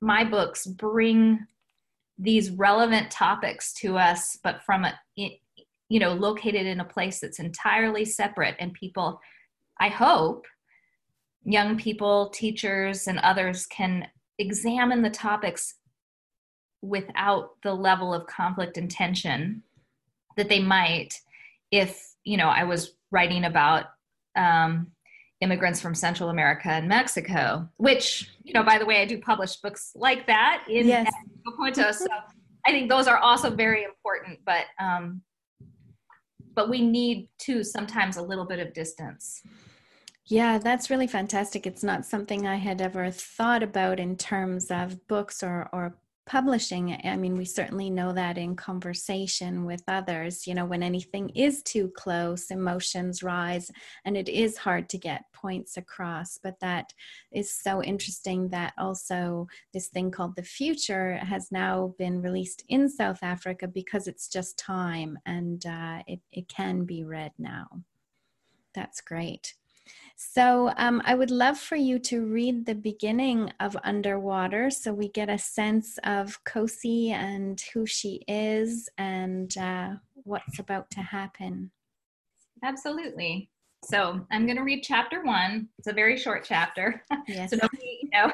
my 0.00 0.24
books 0.24 0.66
bring 0.66 1.38
these 2.18 2.50
relevant 2.50 3.10
topics 3.10 3.72
to 3.72 3.96
us 3.96 4.38
but 4.42 4.62
from 4.64 4.84
a 4.84 4.98
you 5.16 6.00
know 6.00 6.12
located 6.12 6.66
in 6.66 6.80
a 6.80 6.84
place 6.84 7.20
that's 7.20 7.38
entirely 7.38 8.04
separate 8.04 8.56
and 8.58 8.72
people 8.74 9.20
i 9.80 9.88
hope 9.88 10.44
young 11.48 11.76
people, 11.78 12.28
teachers, 12.28 13.06
and 13.06 13.18
others 13.20 13.66
can 13.66 14.06
examine 14.38 15.02
the 15.02 15.10
topics 15.10 15.74
without 16.82 17.50
the 17.62 17.74
level 17.74 18.14
of 18.14 18.26
conflict 18.26 18.76
and 18.76 18.90
tension 18.90 19.62
that 20.36 20.48
they 20.48 20.60
might 20.60 21.12
if 21.72 22.14
you 22.22 22.36
know 22.36 22.46
i 22.46 22.62
was 22.62 22.92
writing 23.10 23.44
about 23.44 23.86
um, 24.36 24.86
immigrants 25.40 25.80
from 25.80 25.94
central 25.94 26.30
america 26.30 26.68
and 26.68 26.88
mexico 26.88 27.68
which 27.76 28.30
you 28.42 28.52
know 28.52 28.62
by 28.62 28.78
the 28.78 28.86
way 28.86 29.00
i 29.00 29.04
do 29.04 29.20
publish 29.20 29.56
books 29.56 29.92
like 29.94 30.26
that 30.26 30.64
in 30.68 30.86
yes. 30.86 31.10
Punto, 31.56 31.92
so 31.92 32.06
i 32.66 32.70
think 32.70 32.90
those 32.90 33.06
are 33.06 33.18
also 33.18 33.50
very 33.50 33.84
important 33.84 34.38
but 34.44 34.66
um, 34.78 35.22
but 36.54 36.68
we 36.68 36.80
need 36.80 37.28
to 37.38 37.62
sometimes 37.62 38.16
a 38.16 38.22
little 38.22 38.44
bit 38.44 38.58
of 38.58 38.72
distance 38.72 39.42
yeah, 40.30 40.58
that's 40.58 40.90
really 40.90 41.06
fantastic. 41.06 41.66
It's 41.66 41.82
not 41.82 42.04
something 42.04 42.46
I 42.46 42.56
had 42.56 42.82
ever 42.82 43.10
thought 43.10 43.62
about 43.62 43.98
in 43.98 44.14
terms 44.14 44.70
of 44.70 45.08
books 45.08 45.42
or, 45.42 45.70
or 45.72 45.96
publishing. 46.28 47.00
I 47.04 47.16
mean, 47.16 47.36
we 47.36 47.46
certainly 47.46 47.88
know 47.88 48.12
that 48.12 48.36
in 48.36 48.54
conversation 48.54 49.64
with 49.64 49.82
others. 49.88 50.46
You 50.46 50.54
know, 50.54 50.66
when 50.66 50.82
anything 50.82 51.30
is 51.30 51.62
too 51.62 51.90
close, 51.96 52.50
emotions 52.50 53.22
rise 53.22 53.70
and 54.04 54.16
it 54.16 54.28
is 54.28 54.58
hard 54.58 54.88
to 54.90 54.98
get 54.98 55.24
points 55.32 55.78
across. 55.78 56.38
But 56.40 56.60
that 56.60 56.92
is 57.32 57.52
so 57.52 57.82
interesting 57.82 58.48
that 58.50 58.74
also 58.78 59.48
this 59.72 59.88
thing 59.88 60.10
called 60.10 60.36
The 60.36 60.42
Future 60.42 61.16
has 61.16 61.50
now 61.50 61.94
been 61.98 62.20
released 62.20 62.62
in 62.68 62.88
South 62.88 63.20
Africa 63.22 63.66
because 63.66 64.06
it's 64.06 64.28
just 64.28 64.58
time 64.58 65.18
and 65.24 65.64
uh, 65.64 66.02
it, 66.06 66.20
it 66.30 66.46
can 66.48 66.84
be 66.84 67.04
read 67.04 67.32
now. 67.38 67.66
That's 68.74 69.00
great. 69.00 69.54
So 70.20 70.72
um, 70.76 71.00
I 71.04 71.14
would 71.14 71.30
love 71.30 71.56
for 71.56 71.76
you 71.76 72.00
to 72.00 72.26
read 72.26 72.66
the 72.66 72.74
beginning 72.74 73.52
of 73.60 73.76
Underwater 73.84 74.68
so 74.68 74.92
we 74.92 75.10
get 75.10 75.30
a 75.30 75.38
sense 75.38 75.96
of 76.02 76.42
Kosi 76.42 77.10
and 77.10 77.62
who 77.72 77.86
she 77.86 78.24
is 78.26 78.88
and 78.98 79.56
uh, 79.56 79.90
what's 80.24 80.58
about 80.58 80.90
to 80.90 81.02
happen. 81.02 81.70
Absolutely. 82.64 83.48
So 83.84 84.26
I'm 84.32 84.44
going 84.44 84.56
to 84.56 84.64
read 84.64 84.82
chapter 84.82 85.22
one. 85.22 85.68
It's 85.78 85.86
a 85.86 85.92
very 85.92 86.16
short 86.16 86.44
chapter. 86.44 87.04
Yes. 87.28 87.50
so 87.50 87.58
nobody, 87.62 88.00
you 88.02 88.10
know. 88.12 88.32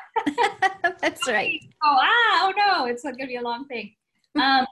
That's 1.03 1.29
right. 1.29 1.61
Oh, 1.83 1.99
ah, 2.01 2.09
oh 2.45 2.53
no, 2.57 2.87
it's 2.87 3.03
going 3.03 3.19
to 3.19 3.27
be 3.27 3.37
a 3.37 3.43
long 3.43 3.67
thing. 3.67 3.95
Um, 4.41 4.65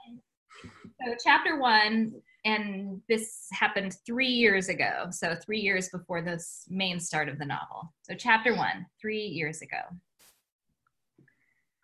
so 0.63 1.13
chapter 1.23 1.59
one 1.59 2.13
and 2.45 3.01
this 3.07 3.47
happened 3.51 3.95
three 4.05 4.27
years 4.27 4.69
ago. 4.69 5.07
So, 5.11 5.35
three 5.35 5.59
years 5.59 5.89
before 5.89 6.21
this 6.21 6.65
main 6.69 6.99
start 6.99 7.29
of 7.29 7.39
the 7.39 7.45
novel. 7.45 7.93
So, 8.03 8.15
chapter 8.15 8.55
one, 8.55 8.85
three 8.99 9.25
years 9.25 9.61
ago. 9.61 9.79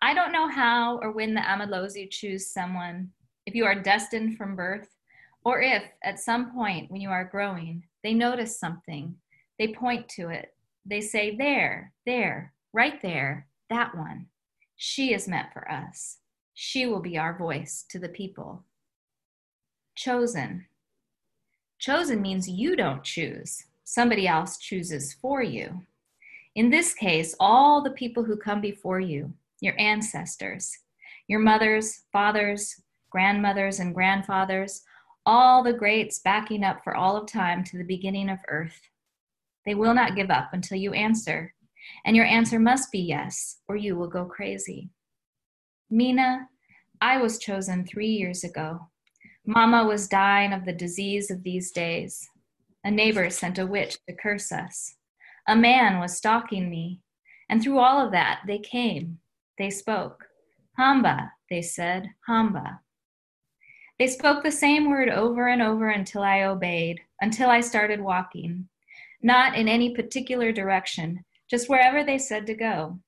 I 0.02 0.14
don't 0.14 0.32
know 0.32 0.48
how 0.48 0.98
or 1.02 1.12
when 1.12 1.34
the 1.34 1.40
Amadlozi 1.40 2.10
choose 2.10 2.50
someone, 2.50 3.10
if 3.46 3.54
you 3.54 3.64
are 3.64 3.74
destined 3.74 4.36
from 4.36 4.56
birth, 4.56 4.88
or 5.44 5.60
if 5.60 5.82
at 6.04 6.18
some 6.18 6.52
point 6.52 6.90
when 6.90 7.00
you 7.00 7.10
are 7.10 7.24
growing, 7.24 7.82
they 8.02 8.14
notice 8.14 8.58
something, 8.58 9.14
they 9.58 9.68
point 9.68 10.08
to 10.10 10.28
it, 10.28 10.54
they 10.84 11.00
say, 11.00 11.36
There, 11.36 11.92
there, 12.06 12.52
right 12.72 13.00
there, 13.02 13.46
that 13.68 13.96
one. 13.96 14.26
She 14.76 15.12
is 15.12 15.28
meant 15.28 15.52
for 15.52 15.70
us. 15.70 16.18
She 16.54 16.86
will 16.86 17.00
be 17.00 17.18
our 17.18 17.36
voice 17.36 17.84
to 17.90 17.98
the 17.98 18.08
people 18.08 18.64
chosen. 20.00 20.64
Chosen 21.78 22.22
means 22.22 22.48
you 22.48 22.74
don't 22.74 23.04
choose, 23.04 23.64
somebody 23.84 24.26
else 24.26 24.56
chooses 24.56 25.12
for 25.12 25.42
you. 25.42 25.82
In 26.54 26.70
this 26.70 26.94
case, 26.94 27.34
all 27.38 27.82
the 27.82 27.90
people 27.90 28.24
who 28.24 28.36
come 28.36 28.62
before 28.62 29.00
you, 29.00 29.32
your 29.60 29.78
ancestors, 29.78 30.74
your 31.28 31.40
mothers, 31.40 32.00
fathers, 32.12 32.80
grandmothers, 33.10 33.78
and 33.78 33.94
grandfathers, 33.94 34.82
all 35.26 35.62
the 35.62 35.72
greats 35.72 36.20
backing 36.20 36.64
up 36.64 36.82
for 36.82 36.96
all 36.96 37.16
of 37.16 37.30
time 37.30 37.62
to 37.64 37.76
the 37.76 37.84
beginning 37.84 38.30
of 38.30 38.38
earth. 38.48 38.80
They 39.66 39.74
will 39.74 39.92
not 39.92 40.16
give 40.16 40.30
up 40.30 40.54
until 40.54 40.78
you 40.78 40.94
answer, 40.94 41.54
and 42.06 42.16
your 42.16 42.24
answer 42.24 42.58
must 42.58 42.90
be 42.90 43.00
yes, 43.00 43.58
or 43.68 43.76
you 43.76 43.96
will 43.96 44.08
go 44.08 44.24
crazy. 44.24 44.88
Mina, 45.90 46.48
I 47.02 47.18
was 47.18 47.38
chosen 47.38 47.84
three 47.84 48.08
years 48.08 48.44
ago. 48.44 48.89
Mama 49.46 49.84
was 49.84 50.08
dying 50.08 50.52
of 50.52 50.64
the 50.64 50.72
disease 50.72 51.30
of 51.30 51.42
these 51.42 51.70
days. 51.70 52.28
A 52.84 52.90
neighbor 52.90 53.30
sent 53.30 53.58
a 53.58 53.66
witch 53.66 53.98
to 54.08 54.14
curse 54.14 54.52
us. 54.52 54.96
A 55.48 55.56
man 55.56 55.98
was 55.98 56.16
stalking 56.16 56.70
me. 56.70 57.00
And 57.48 57.62
through 57.62 57.78
all 57.78 58.04
of 58.04 58.12
that, 58.12 58.40
they 58.46 58.58
came. 58.58 59.18
They 59.58 59.70
spoke. 59.70 60.24
Hamba, 60.76 61.32
they 61.50 61.62
said, 61.62 62.08
Hamba. 62.26 62.80
They 63.98 64.06
spoke 64.06 64.42
the 64.42 64.52
same 64.52 64.88
word 64.88 65.10
over 65.10 65.48
and 65.48 65.60
over 65.60 65.88
until 65.88 66.22
I 66.22 66.44
obeyed, 66.44 67.00
until 67.20 67.50
I 67.50 67.60
started 67.60 68.00
walking. 68.00 68.68
Not 69.22 69.56
in 69.56 69.68
any 69.68 69.94
particular 69.94 70.52
direction, 70.52 71.24
just 71.50 71.68
wherever 71.68 72.02
they 72.02 72.16
said 72.16 72.46
to 72.46 72.54
go. 72.54 72.98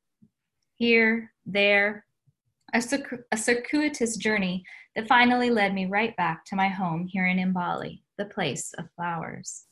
Here, 0.77 1.33
there, 1.47 2.05
a, 2.75 2.79
circu- 2.79 3.23
a 3.31 3.37
circuitous 3.37 4.17
journey 4.17 4.65
that 4.95 5.09
finally 5.09 5.51
led 5.51 5.75
me 5.75 5.87
right 5.87 6.17
back 6.17 6.45
to 6.47 6.57
my 6.57 6.69
home 6.69 7.07
here 7.07 7.27
in 7.27 7.39
Mbali, 7.39 8.03
the 8.19 8.27
place 8.27 8.73
of 8.79 8.91
flowers. 8.97 9.65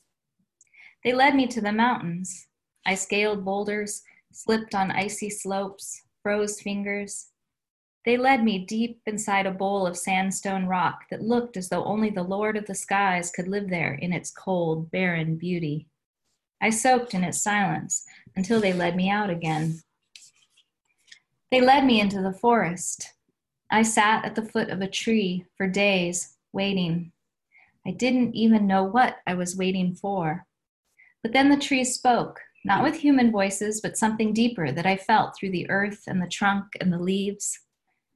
They 1.04 1.12
led 1.12 1.35
me 1.35 1.46
to 1.48 1.61
the 1.61 1.72
mountains. 1.72 2.46
I 2.87 2.94
scaled 2.94 3.44
boulders, 3.44 4.02
slipped 4.33 4.74
on 4.74 4.90
icy 4.90 5.30
slopes, 5.30 6.02
froze 6.22 6.61
fingers. 6.61 7.28
They 8.06 8.16
led 8.16 8.42
me 8.42 8.64
deep 8.64 9.00
inside 9.06 9.46
a 9.46 9.50
bowl 9.50 9.87
of 9.87 9.96
sandstone 9.96 10.66
rock 10.66 11.00
that 11.11 11.22
looked 11.22 11.56
as 11.56 11.68
though 11.68 11.85
only 11.85 12.11
the 12.11 12.22
Lord 12.22 12.56
of 12.56 12.66
the 12.66 12.74
skies 12.74 13.30
could 13.30 13.48
live 13.48 13.68
there 13.68 13.94
in 13.94 14.12
its 14.12 14.30
cold, 14.30 14.90
barren 14.90 15.37
beauty. 15.37 15.87
I 16.62 16.70
soaked 16.70 17.14
in 17.14 17.24
its 17.24 17.42
silence 17.42 18.04
until 18.37 18.61
they 18.61 18.72
led 18.72 18.96
me 18.96 19.11
out 19.11 19.30
again. 19.30 19.80
They 21.50 21.61
led 21.61 21.85
me 21.85 22.00
into 22.00 22.22
the 22.22 22.33
forest. 22.33 23.12
I 23.72 23.83
sat 23.83 24.24
at 24.24 24.35
the 24.35 24.44
foot 24.44 24.68
of 24.70 24.80
a 24.80 24.88
tree 24.88 25.44
for 25.56 25.68
days, 25.68 26.37
waiting. 26.52 27.12
I 27.87 27.92
didn't 27.92 28.35
even 28.35 28.66
know 28.66 28.83
what 28.83 29.18
I 29.28 29.35
was 29.35 29.56
waiting 29.56 29.94
for. 29.94 30.44
But 31.22 31.33
then 31.33 31.50
the 31.50 31.56
tree 31.56 31.85
spoke, 31.85 32.40
not 32.64 32.83
with 32.83 32.96
human 32.96 33.30
voices, 33.30 33.80
but 33.80 33.96
something 33.96 34.33
deeper 34.33 34.72
that 34.72 34.87
I 34.87 34.96
felt 34.96 35.37
through 35.37 35.52
the 35.52 35.70
earth 35.70 36.02
and 36.09 36.20
the 36.20 36.26
trunk 36.26 36.64
and 36.80 36.92
the 36.92 36.98
leaves. 36.98 37.61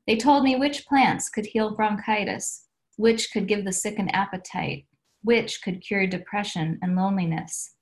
They 0.08 0.16
told 0.16 0.42
me 0.42 0.56
which 0.56 0.86
plants 0.86 1.28
could 1.28 1.46
heal 1.46 1.76
bronchitis, 1.76 2.66
which 2.96 3.30
could 3.32 3.46
give 3.46 3.64
the 3.64 3.72
sick 3.72 4.00
an 4.00 4.08
appetite, 4.08 4.86
which 5.22 5.62
could 5.62 5.82
cure 5.82 6.06
depression 6.06 6.80
and 6.82 6.96
loneliness. 6.96 7.74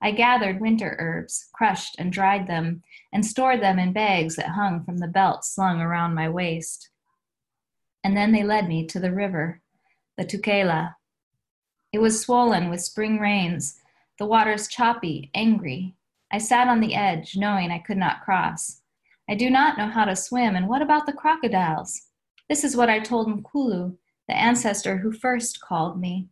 I 0.00 0.12
gathered 0.12 0.62
winter 0.62 0.96
herbs, 0.98 1.50
crushed 1.52 1.96
and 1.98 2.10
dried 2.10 2.46
them, 2.46 2.82
and 3.12 3.24
stored 3.24 3.60
them 3.60 3.78
in 3.78 3.92
bags 3.92 4.36
that 4.36 4.48
hung 4.48 4.82
from 4.82 4.96
the 4.96 5.08
belt 5.08 5.44
slung 5.44 5.82
around 5.82 6.14
my 6.14 6.30
waist 6.30 6.88
and 8.08 8.16
then 8.16 8.32
they 8.32 8.42
led 8.42 8.66
me 8.66 8.86
to 8.86 8.98
the 8.98 9.12
river, 9.12 9.60
the 10.16 10.24
Tukela. 10.24 10.94
It 11.92 11.98
was 11.98 12.22
swollen 12.22 12.70
with 12.70 12.80
spring 12.80 13.18
rains, 13.18 13.82
the 14.18 14.24
waters 14.24 14.66
choppy, 14.66 15.30
angry. 15.34 15.94
I 16.32 16.38
sat 16.38 16.68
on 16.68 16.80
the 16.80 16.94
edge, 16.94 17.36
knowing 17.36 17.70
I 17.70 17.80
could 17.80 17.98
not 17.98 18.24
cross. 18.24 18.80
I 19.28 19.34
do 19.34 19.50
not 19.50 19.76
know 19.76 19.88
how 19.88 20.06
to 20.06 20.16
swim, 20.16 20.56
and 20.56 20.70
what 20.70 20.80
about 20.80 21.04
the 21.04 21.12
crocodiles? 21.12 22.00
This 22.48 22.64
is 22.64 22.74
what 22.74 22.88
I 22.88 22.98
told 22.98 23.28
Mkulu, 23.28 23.94
the 24.26 24.34
ancestor 24.34 24.96
who 24.96 25.12
first 25.12 25.60
called 25.60 26.00
me, 26.00 26.28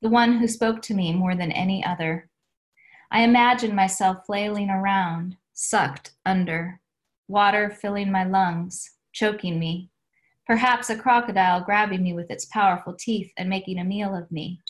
the 0.00 0.08
one 0.08 0.38
who 0.38 0.46
spoke 0.46 0.82
to 0.82 0.94
me 0.94 1.12
more 1.12 1.34
than 1.34 1.50
any 1.50 1.84
other. 1.84 2.30
I 3.10 3.22
imagined 3.22 3.74
myself 3.74 4.24
flailing 4.24 4.70
around, 4.70 5.36
sucked 5.52 6.12
under, 6.24 6.80
water 7.26 7.70
filling 7.70 8.12
my 8.12 8.22
lungs, 8.22 8.92
choking 9.12 9.58
me, 9.58 9.90
Perhaps 10.48 10.88
a 10.88 10.96
crocodile 10.96 11.60
grabbing 11.60 12.02
me 12.02 12.14
with 12.14 12.30
its 12.30 12.46
powerful 12.46 12.94
teeth 12.94 13.30
and 13.36 13.50
making 13.50 13.78
a 13.78 13.84
meal 13.84 14.16
of 14.16 14.32
me. 14.32 14.60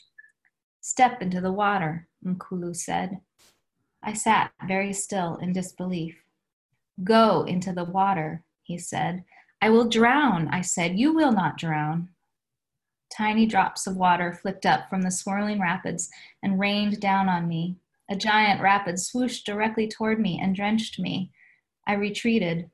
Step 0.80 1.22
into 1.22 1.40
the 1.40 1.52
water, 1.52 2.08
Mkulu 2.26 2.74
said. 2.74 3.20
I 4.02 4.12
sat 4.12 4.50
very 4.66 4.92
still 4.92 5.36
in 5.36 5.52
disbelief. 5.52 6.20
Go 7.04 7.44
into 7.44 7.72
the 7.72 7.84
water, 7.84 8.42
he 8.64 8.76
said. 8.76 9.22
I 9.62 9.70
will 9.70 9.88
drown, 9.88 10.48
I 10.48 10.62
said. 10.62 10.98
You 10.98 11.14
will 11.14 11.30
not 11.30 11.58
drown. 11.58 12.08
Tiny 13.16 13.46
drops 13.46 13.86
of 13.86 13.96
water 13.96 14.32
flicked 14.32 14.66
up 14.66 14.90
from 14.90 15.02
the 15.02 15.12
swirling 15.12 15.60
rapids 15.60 16.10
and 16.42 16.58
rained 16.58 16.98
down 16.98 17.28
on 17.28 17.46
me. 17.46 17.76
A 18.10 18.16
giant 18.16 18.60
rapid 18.60 18.96
swooshed 18.96 19.44
directly 19.44 19.86
toward 19.86 20.18
me 20.18 20.40
and 20.42 20.56
drenched 20.56 20.98
me. 20.98 21.30
I 21.86 21.94
retreated. 21.94 22.68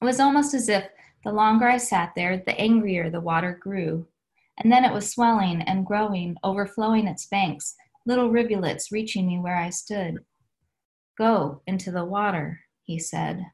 It 0.00 0.04
was 0.04 0.18
almost 0.18 0.52
as 0.52 0.68
if 0.68 0.88
the 1.24 1.32
longer 1.32 1.68
I 1.68 1.76
sat 1.76 2.12
there, 2.16 2.36
the 2.38 2.58
angrier 2.60 3.10
the 3.10 3.20
water 3.20 3.58
grew. 3.60 4.06
And 4.58 4.70
then 4.70 4.84
it 4.84 4.92
was 4.92 5.10
swelling 5.10 5.62
and 5.62 5.86
growing, 5.86 6.36
overflowing 6.44 7.06
its 7.06 7.26
banks, 7.26 7.74
little 8.06 8.30
rivulets 8.30 8.92
reaching 8.92 9.26
me 9.26 9.38
where 9.38 9.56
I 9.56 9.70
stood. 9.70 10.18
Go 11.16 11.62
into 11.66 11.90
the 11.90 12.04
water, 12.04 12.60
he 12.82 12.98
said. 12.98 13.46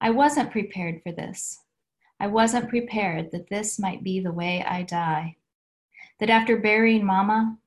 I 0.00 0.10
wasn't 0.10 0.50
prepared 0.50 1.00
for 1.02 1.12
this. 1.12 1.58
I 2.20 2.26
wasn't 2.26 2.68
prepared 2.68 3.30
that 3.32 3.48
this 3.48 3.78
might 3.78 4.04
be 4.04 4.20
the 4.20 4.32
way 4.32 4.64
I 4.64 4.82
die. 4.82 5.36
That 6.20 6.30
after 6.30 6.56
burying 6.56 7.04
Mama, 7.04 7.58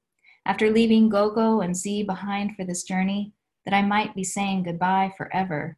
after 0.45 0.69
leaving 0.69 1.10
Gogo 1.10 1.62
and 1.62 1.76
Z 1.76 2.04
behind 2.04 2.56
for 2.56 2.63
this 2.63 2.84
journey, 2.84 3.34
that 3.65 3.74
I 3.74 3.82
might 3.82 4.15
be 4.15 4.24
saying 4.24 4.63
goodbye 4.63 5.13
forever. 5.17 5.78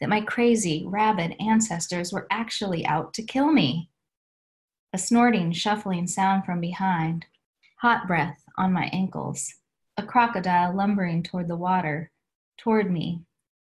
That 0.00 0.08
my 0.08 0.20
crazy, 0.20 0.84
rabid 0.86 1.34
ancestors 1.40 2.12
were 2.12 2.26
actually 2.30 2.86
out 2.86 3.12
to 3.14 3.22
kill 3.22 3.50
me. 3.50 3.90
A 4.92 4.98
snorting, 4.98 5.52
shuffling 5.52 6.06
sound 6.06 6.44
from 6.44 6.60
behind, 6.60 7.26
hot 7.76 8.06
breath 8.06 8.42
on 8.56 8.72
my 8.72 8.88
ankles, 8.92 9.54
a 9.96 10.02
crocodile 10.02 10.74
lumbering 10.74 11.22
toward 11.22 11.48
the 11.48 11.56
water, 11.56 12.10
toward 12.56 12.90
me. 12.90 13.22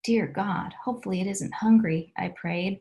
Dear 0.05 0.27
God, 0.27 0.75
hopefully 0.85 1.21
it 1.21 1.27
isn't 1.27 1.55
hungry, 1.55 2.13
I 2.17 2.29
prayed. 2.29 2.81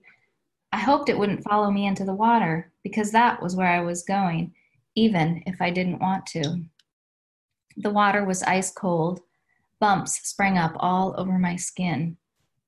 I 0.71 0.77
hoped 0.77 1.09
it 1.09 1.17
wouldn't 1.17 1.43
follow 1.43 1.71
me 1.71 1.85
into 1.87 2.05
the 2.05 2.13
water, 2.13 2.71
because 2.83 3.11
that 3.11 3.41
was 3.41 3.55
where 3.55 3.67
I 3.67 3.81
was 3.81 4.03
going, 4.03 4.53
even 4.95 5.43
if 5.45 5.61
I 5.61 5.69
didn't 5.69 5.99
want 5.99 6.25
to. 6.27 6.61
The 7.77 7.91
water 7.91 8.25
was 8.25 8.43
ice 8.43 8.71
cold. 8.71 9.21
Bumps 9.79 10.27
sprang 10.27 10.57
up 10.57 10.73
all 10.77 11.13
over 11.17 11.37
my 11.37 11.55
skin. 11.55 12.17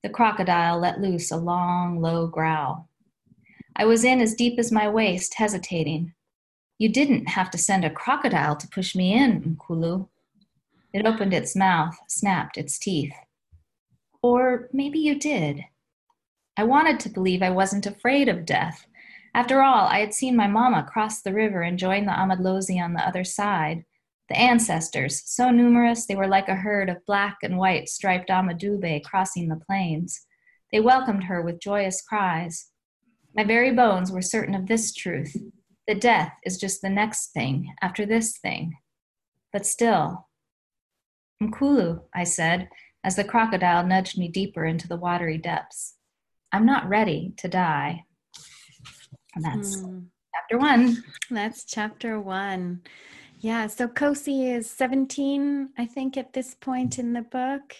The 0.02 0.08
crocodile 0.08 0.78
let 0.78 1.00
loose 1.00 1.30
a 1.30 1.36
long, 1.36 2.00
low 2.00 2.26
growl. 2.26 2.88
I 3.76 3.84
was 3.84 4.04
in 4.04 4.20
as 4.20 4.34
deep 4.34 4.58
as 4.58 4.72
my 4.72 4.88
waist, 4.88 5.34
hesitating. 5.34 6.14
You 6.78 6.88
didn't 6.88 7.26
have 7.28 7.50
to 7.50 7.58
send 7.58 7.84
a 7.84 7.90
crocodile 7.90 8.56
to 8.56 8.68
push 8.68 8.94
me 8.94 9.12
in, 9.12 9.42
Mkulu. 9.42 10.08
It 10.92 11.06
opened 11.06 11.34
its 11.34 11.54
mouth, 11.54 11.98
snapped 12.08 12.56
its 12.56 12.78
teeth. 12.78 13.14
Or 14.22 14.68
maybe 14.72 14.98
you 14.98 15.18
did. 15.18 15.64
I 16.56 16.64
wanted 16.64 16.98
to 17.00 17.08
believe 17.08 17.42
I 17.42 17.50
wasn't 17.50 17.86
afraid 17.86 18.28
of 18.28 18.44
death. 18.44 18.86
After 19.34 19.62
all, 19.62 19.86
I 19.86 20.00
had 20.00 20.12
seen 20.14 20.34
my 20.34 20.46
mama 20.46 20.82
cross 20.82 21.20
the 21.20 21.32
river 21.32 21.62
and 21.62 21.78
join 21.78 22.06
the 22.06 22.12
Amadlozi 22.12 22.82
on 22.82 22.94
the 22.94 23.06
other 23.06 23.24
side. 23.24 23.84
The 24.30 24.38
ancestors, 24.38 25.22
so 25.26 25.50
numerous 25.50 26.06
they 26.06 26.14
were 26.14 26.28
like 26.28 26.48
a 26.48 26.54
herd 26.54 26.88
of 26.88 27.04
black 27.04 27.38
and 27.42 27.58
white 27.58 27.88
striped 27.88 28.30
Amadube 28.30 29.02
crossing 29.02 29.48
the 29.48 29.60
plains. 29.66 30.24
They 30.72 30.78
welcomed 30.78 31.24
her 31.24 31.42
with 31.42 31.60
joyous 31.60 32.00
cries. 32.00 32.70
My 33.34 33.42
very 33.42 33.72
bones 33.72 34.12
were 34.12 34.22
certain 34.22 34.54
of 34.54 34.68
this 34.68 34.94
truth 34.94 35.36
that 35.88 36.00
death 36.00 36.32
is 36.44 36.58
just 36.58 36.80
the 36.80 36.88
next 36.88 37.32
thing 37.32 37.74
after 37.82 38.06
this 38.06 38.38
thing. 38.38 38.74
But 39.52 39.66
still, 39.66 40.28
Mkulu, 41.42 42.04
I 42.14 42.22
said, 42.22 42.68
as 43.02 43.16
the 43.16 43.24
crocodile 43.24 43.84
nudged 43.84 44.16
me 44.16 44.28
deeper 44.28 44.64
into 44.64 44.86
the 44.86 44.96
watery 44.96 45.38
depths. 45.38 45.96
I'm 46.52 46.66
not 46.66 46.88
ready 46.88 47.32
to 47.38 47.48
die. 47.48 48.04
And 49.34 49.44
that's 49.44 49.78
mm. 49.78 50.04
chapter 50.32 50.58
one. 50.58 51.02
That's 51.30 51.64
chapter 51.64 52.20
one. 52.20 52.82
Yeah, 53.42 53.68
so 53.68 53.88
Kosi 53.88 54.54
is 54.54 54.70
17, 54.70 55.70
I 55.78 55.86
think, 55.86 56.18
at 56.18 56.34
this 56.34 56.54
point 56.54 56.98
in 56.98 57.14
the 57.14 57.22
book. 57.22 57.74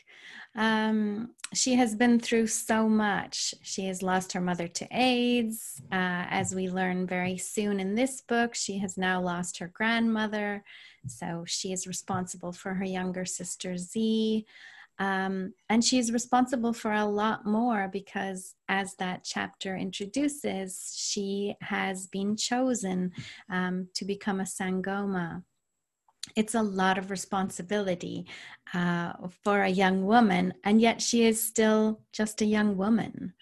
Um, 0.56 1.32
she 1.52 1.74
has 1.74 1.94
been 1.94 2.18
through 2.18 2.46
so 2.46 2.88
much. 2.88 3.54
She 3.60 3.84
has 3.84 4.02
lost 4.02 4.32
her 4.32 4.40
mother 4.40 4.68
to 4.68 4.88
AIDS. 4.90 5.82
Uh, 5.92 6.24
as 6.30 6.54
we 6.54 6.70
learn 6.70 7.06
very 7.06 7.36
soon 7.36 7.78
in 7.78 7.94
this 7.94 8.22
book, 8.22 8.54
she 8.54 8.78
has 8.78 8.96
now 8.96 9.20
lost 9.20 9.58
her 9.58 9.68
grandmother. 9.68 10.64
So 11.06 11.44
she 11.46 11.74
is 11.74 11.86
responsible 11.86 12.52
for 12.52 12.72
her 12.72 12.84
younger 12.86 13.26
sister, 13.26 13.76
Z. 13.76 14.46
Um, 14.98 15.52
and 15.68 15.84
she's 15.84 16.10
responsible 16.10 16.72
for 16.72 16.92
a 16.92 17.04
lot 17.04 17.44
more 17.44 17.86
because, 17.92 18.54
as 18.70 18.94
that 18.94 19.24
chapter 19.24 19.76
introduces, 19.76 20.94
she 20.96 21.54
has 21.60 22.06
been 22.06 22.34
chosen 22.34 23.12
um, 23.50 23.88
to 23.94 24.06
become 24.06 24.40
a 24.40 24.44
Sangoma 24.44 25.42
it's 26.36 26.54
a 26.54 26.62
lot 26.62 26.98
of 26.98 27.10
responsibility 27.10 28.26
uh, 28.74 29.12
for 29.42 29.62
a 29.62 29.68
young 29.68 30.06
woman, 30.06 30.54
and 30.64 30.80
yet 30.80 31.00
she 31.00 31.24
is 31.24 31.42
still 31.42 32.00
just 32.12 32.42
a 32.42 32.46
young 32.46 32.76
woman. 32.76 33.34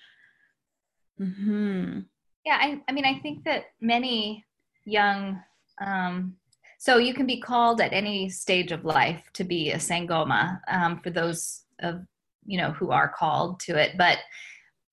Mm-hmm. 1.21 2.01
Yeah, 2.45 2.59
I, 2.61 2.81
I 2.89 2.93
mean, 2.93 3.05
I 3.05 3.19
think 3.19 3.45
that 3.45 3.65
many 3.81 4.45
young, 4.85 5.43
um, 5.85 6.37
so 6.79 6.99
you 6.99 7.13
can 7.13 7.27
be 7.27 7.41
called 7.41 7.81
at 7.81 7.93
any 7.93 8.29
stage 8.31 8.73
of 8.73 8.85
life 8.85 9.23
to 9.35 9.45
be 9.45 9.73
a 9.73 9.77
sangoma 9.77 10.61
um, 10.69 11.01
for 11.01 11.11
those 11.11 11.65
of 11.81 12.07
you 12.47 12.59
know 12.59 12.73
who 12.73 12.91
are 12.91 13.09
called 13.09 13.61
to 13.61 13.77
it, 13.77 13.99
but 13.99 14.19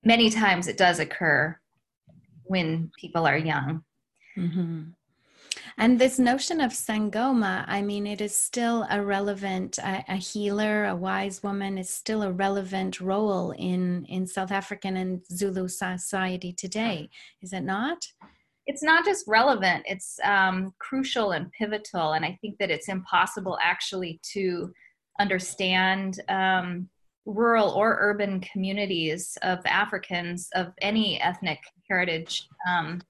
many 0.04 0.30
times 0.30 0.68
it 0.68 0.78
does 0.78 1.00
occur 1.00 1.58
when 2.44 2.92
people 3.00 3.26
are 3.26 3.38
young. 3.38 3.84
Mm-hmm. 4.38 4.84
And 5.78 6.00
this 6.00 6.18
notion 6.18 6.62
of 6.62 6.72
Sangoma, 6.72 7.66
I 7.68 7.82
mean, 7.82 8.08
it 8.08 8.22
is 8.22 8.36
still 8.36 8.88
a 8.90 9.04
relevant, 9.04 9.78
a, 9.80 10.06
a, 10.08 10.16
healer, 10.16 10.86
a 10.86 10.96
wise 10.96 11.44
woman 11.44 11.78
is 11.78 11.90
still 11.90 12.24
a 12.24 12.32
relevant 12.32 13.02
role 13.02 13.52
in, 13.52 14.06
in 14.06 14.26
South 14.26 14.52
African 14.52 14.96
and 14.96 15.22
Zulu 15.28 15.68
society 15.68 16.54
today, 16.54 17.10
is 17.42 17.52
it 17.52 17.64
not? 17.64 18.06
It's 18.68 18.82
not 18.82 19.04
just 19.04 19.28
relevant, 19.28 19.84
it's 19.86 20.18
um, 20.24 20.74
crucial 20.80 21.34
and 21.34 21.52
pivotal. 21.52 22.14
And 22.14 22.24
I 22.24 22.38
think 22.42 22.58
that 22.60 22.72
it's 22.72 22.88
impossible 22.88 23.60
actually 23.62 24.22
to 24.32 24.72
understand 25.20 26.22
um, 26.30 26.90
rural 27.26 27.72
or 27.72 27.98
urban 28.00 28.40
communities 28.40 29.38
of 29.42 29.60
Africans 29.66 30.48
of 30.56 30.72
any 30.82 31.20
ethnic 31.22 31.60
heritage. 31.90 32.48
Um, 32.68 33.02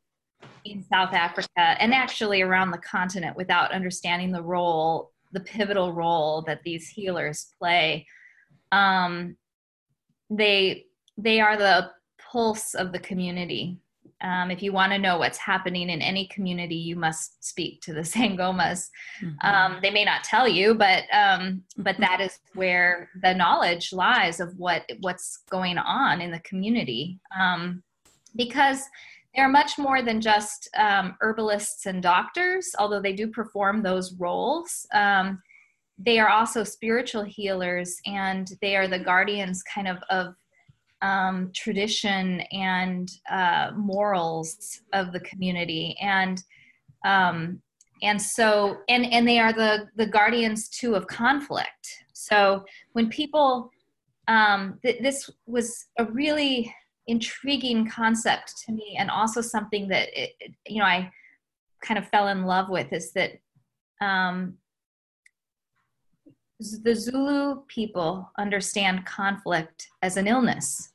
in 0.66 0.84
South 0.84 1.14
Africa 1.14 1.50
and 1.58 1.94
actually 1.94 2.42
around 2.42 2.72
the 2.72 2.78
continent 2.80 3.36
without 3.38 3.72
understanding 3.72 4.32
the 4.32 4.42
role, 4.42 5.12
the 5.32 5.40
pivotal 5.40 5.94
role 5.94 6.42
that 6.44 6.64
these 6.64 6.88
healers 6.88 7.48
play. 7.60 8.08
Um, 8.72 9.38
they 10.30 10.86
they 11.18 11.40
are 11.40 11.58
the 11.58 11.92
pulse 12.18 12.74
of 12.74 12.92
the 12.92 13.00
community. 13.00 13.78
Um, 14.22 14.50
if 14.50 14.64
you 14.64 14.72
want 14.72 14.92
to 14.92 14.98
know 14.98 15.18
what's 15.18 15.38
happening 15.38 15.90
in 15.90 16.02
any 16.02 16.28
community, 16.28 16.76
you 16.76 16.96
must 16.96 17.44
speak 17.44 17.82
to 17.82 17.94
the 17.94 18.00
Sangomas. 18.14 18.90
Mm-hmm. 19.22 19.48
Um, 19.48 19.80
they 19.82 19.92
may 19.92 20.04
not 20.04 20.24
tell 20.24 20.48
you, 20.48 20.74
but 20.74 21.04
um, 21.14 21.64
but 21.78 21.98
that 22.00 22.22
is 22.22 22.40
where 22.54 23.10
the 23.22 23.34
knowledge 23.34 23.94
lies 23.94 24.40
of 24.40 24.58
what 24.58 24.84
what's 25.02 25.44
going 25.50 25.78
on 25.78 26.22
in 26.22 26.32
the 26.32 26.40
community. 26.40 27.20
Um, 27.40 27.84
because 28.36 28.82
they're 29.36 29.50
much 29.50 29.78
more 29.78 30.02
than 30.02 30.22
just 30.22 30.70
um, 30.78 31.16
herbalists 31.22 31.86
and 31.86 32.02
doctors, 32.02 32.74
although 32.80 33.02
they 33.02 33.14
do 33.14 33.28
perform 33.28 33.82
those 33.82 34.14
roles. 34.16 34.88
Um, 34.94 35.42
they 35.98 36.20
are 36.20 36.30
also 36.30 36.64
spiritual 36.64 37.24
healers, 37.24 37.98
and 38.06 38.50
they 38.62 38.76
are 38.76 38.88
the 38.88 39.00
guardians, 39.00 39.64
kind 39.64 39.88
of, 39.88 39.98
of 40.10 40.36
um, 41.02 41.52
tradition 41.54 42.42
and 42.52 43.10
uh, 43.30 43.72
morals 43.76 44.82
of 44.94 45.12
the 45.12 45.22
community, 45.22 45.96
and 46.02 46.44
um, 47.06 47.62
and 48.04 48.22
so 48.22 48.78
and 48.90 49.06
and 49.14 49.28
they 49.28 49.40
are 49.40 49.54
the 49.54 49.88
the 49.96 50.06
guardians 50.08 50.68
too 50.70 50.96
of 50.96 51.08
conflict. 51.08 52.04
So 52.14 52.66
when 52.94 53.10
people, 53.10 53.72
um, 54.28 54.80
th- 54.84 55.02
this 55.02 55.30
was 55.46 55.86
a 56.00 56.06
really 56.06 56.74
intriguing 57.08 57.88
concept 57.88 58.54
to 58.66 58.72
me 58.72 58.96
and 59.00 59.12
also 59.12 59.42
something 59.42 59.88
that 59.88 60.10
it, 60.14 60.32
you 60.66 60.80
know 60.80 60.86
i 60.86 61.12
kind 61.82 61.98
of 61.98 62.08
fell 62.08 62.30
in 62.30 62.46
love 62.46 62.70
with 62.70 62.92
is 62.92 63.12
that 63.14 63.40
um, 64.02 64.58
the 66.60 66.96
zulu 66.96 67.62
people 67.68 68.32
understand 68.38 69.06
conflict 69.06 69.88
as 70.02 70.18
an 70.18 70.28
illness. 70.28 70.92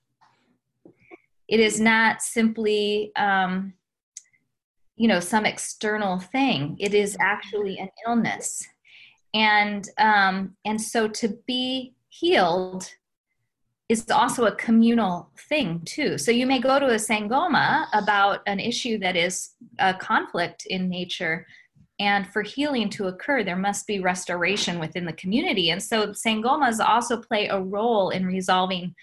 It 1.49 1.61
is 1.61 1.81
not 1.81 2.23
simply 2.23 3.13
um, 3.17 3.75
you 4.97 5.09
know 5.09 5.21
some 5.21 5.47
external 5.47 6.19
thing. 6.19 6.77
It 6.79 6.95
is 6.95 7.17
actually 7.21 7.79
an 7.79 7.91
illness. 8.07 8.67
And 9.35 9.89
um, 9.99 10.57
and 10.65 10.81
so 10.81 11.09
to 11.09 11.37
be 11.47 11.95
healed 12.09 12.91
is 13.91 14.09
also 14.09 14.45
a 14.45 14.55
communal 14.55 15.29
thing 15.49 15.83
too. 15.85 16.17
So 16.17 16.31
you 16.31 16.47
may 16.47 16.61
go 16.61 16.79
to 16.79 16.87
a 16.87 16.95
sangoma 16.95 17.87
about 17.93 18.39
an 18.47 18.61
issue 18.61 18.99
that 18.99 19.17
is 19.17 19.51
a 19.81 19.93
conflict 19.93 20.65
in 20.67 20.89
nature, 20.89 21.45
and 21.99 22.25
for 22.29 22.43
healing 22.43 22.89
to 22.91 23.09
occur, 23.09 23.43
there 23.43 23.57
must 23.57 23.89
be 23.89 23.99
restoration 23.99 24.79
within 24.79 25.05
the 25.05 25.13
community. 25.15 25.71
And 25.71 25.83
so 25.83 26.13
sangomas 26.13 26.79
also 26.79 27.21
play 27.21 27.49
a 27.49 27.61
role 27.61 28.11
in 28.11 28.25
resolving 28.27 28.95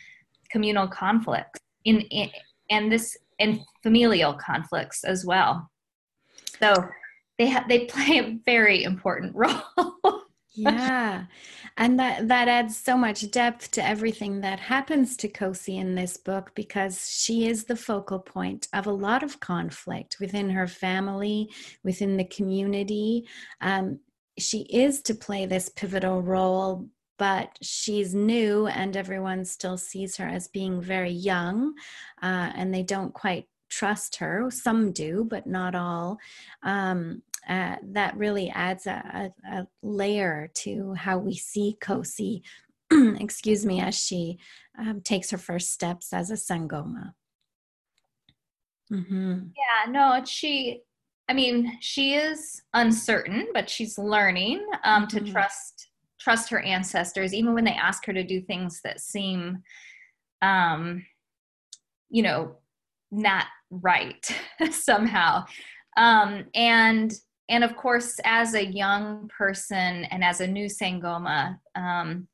communal 0.49 0.87
conflicts 0.87 1.59
in, 1.83 2.01
in 2.01 2.29
and 2.69 2.89
this 2.89 3.17
and 3.39 3.59
familial 3.83 4.35
conflicts 4.35 5.03
as 5.03 5.25
well. 5.25 5.69
So 6.61 6.73
they 7.37 7.47
have 7.47 7.67
they 7.67 7.85
play 7.85 8.19
a 8.19 8.39
very 8.45 8.83
important 8.83 9.35
role. 9.43 10.21
Yeah. 10.57 11.25
And 11.77 11.99
that 11.99 12.27
that 12.27 12.47
adds 12.47 12.75
so 12.77 12.97
much 12.97 13.29
depth 13.31 13.71
to 13.71 13.85
everything 13.85 14.41
that 14.41 14.59
happens 14.59 15.15
to 15.17 15.29
Kosi 15.29 15.79
in 15.79 15.95
this 15.95 16.17
book 16.17 16.51
because 16.55 17.09
she 17.09 17.47
is 17.47 17.65
the 17.65 17.75
focal 17.75 18.19
point 18.19 18.67
of 18.73 18.87
a 18.87 18.91
lot 18.91 19.23
of 19.23 19.39
conflict 19.39 20.17
within 20.19 20.49
her 20.49 20.67
family, 20.67 21.49
within 21.83 22.17
the 22.17 22.25
community. 22.25 23.27
Um, 23.61 23.99
she 24.39 24.61
is 24.63 25.01
to 25.03 25.15
play 25.15 25.45
this 25.45 25.69
pivotal 25.69 26.21
role, 26.21 26.87
but 27.17 27.57
she's 27.61 28.13
new 28.13 28.67
and 28.67 28.95
everyone 28.95 29.45
still 29.45 29.77
sees 29.77 30.17
her 30.17 30.27
as 30.27 30.47
being 30.47 30.81
very 30.81 31.11
young 31.11 31.73
uh, 32.21 32.51
and 32.55 32.73
they 32.73 32.83
don't 32.83 33.13
quite 33.13 33.45
trust 33.69 34.17
her. 34.17 34.49
Some 34.49 34.91
do, 34.91 35.25
but 35.29 35.47
not 35.47 35.75
all. 35.75 36.17
Um, 36.63 37.21
uh, 37.47 37.75
that 37.81 38.17
really 38.17 38.49
adds 38.49 38.87
a, 38.87 39.31
a, 39.51 39.57
a, 39.57 39.67
layer 39.81 40.49
to 40.53 40.93
how 40.93 41.17
we 41.17 41.35
see 41.35 41.77
Kosi, 41.81 42.41
excuse 43.19 43.65
me, 43.65 43.79
as 43.79 43.95
she 43.95 44.37
um, 44.77 45.01
takes 45.01 45.29
her 45.31 45.37
first 45.37 45.71
steps 45.71 46.13
as 46.13 46.29
a 46.29 46.33
Sangoma. 46.33 47.13
Mm-hmm. 48.91 49.39
Yeah, 49.55 49.91
no, 49.91 50.23
she, 50.25 50.81
I 51.29 51.33
mean, 51.33 51.77
she 51.81 52.15
is 52.15 52.61
uncertain, 52.73 53.47
but 53.53 53.69
she's 53.69 53.97
learning 53.97 54.65
um, 54.83 55.07
to 55.07 55.17
mm-hmm. 55.17 55.31
trust 55.31 55.89
trust 56.19 56.49
her 56.49 56.59
ancestors, 56.59 57.33
even 57.33 57.53
when 57.53 57.63
they 57.63 57.71
ask 57.71 58.05
her 58.05 58.11
to 58.11 58.23
do 58.23 58.41
things 58.41 58.81
that 58.83 58.99
seem, 58.99 59.59
um, 60.41 61.05
you 62.09 62.21
know, 62.21 62.57
not 63.11 63.45
right 63.69 64.27
somehow. 64.71 65.45
Um, 65.95 66.45
and 66.53 67.13
and 67.49 67.63
of 67.63 67.75
course, 67.75 68.19
as 68.25 68.53
a 68.53 68.65
young 68.65 69.29
person 69.35 70.05
and 70.05 70.23
as 70.23 70.41
a 70.41 70.47
new 70.47 70.65
Sangoma, 70.65 71.57
um, 71.75 72.27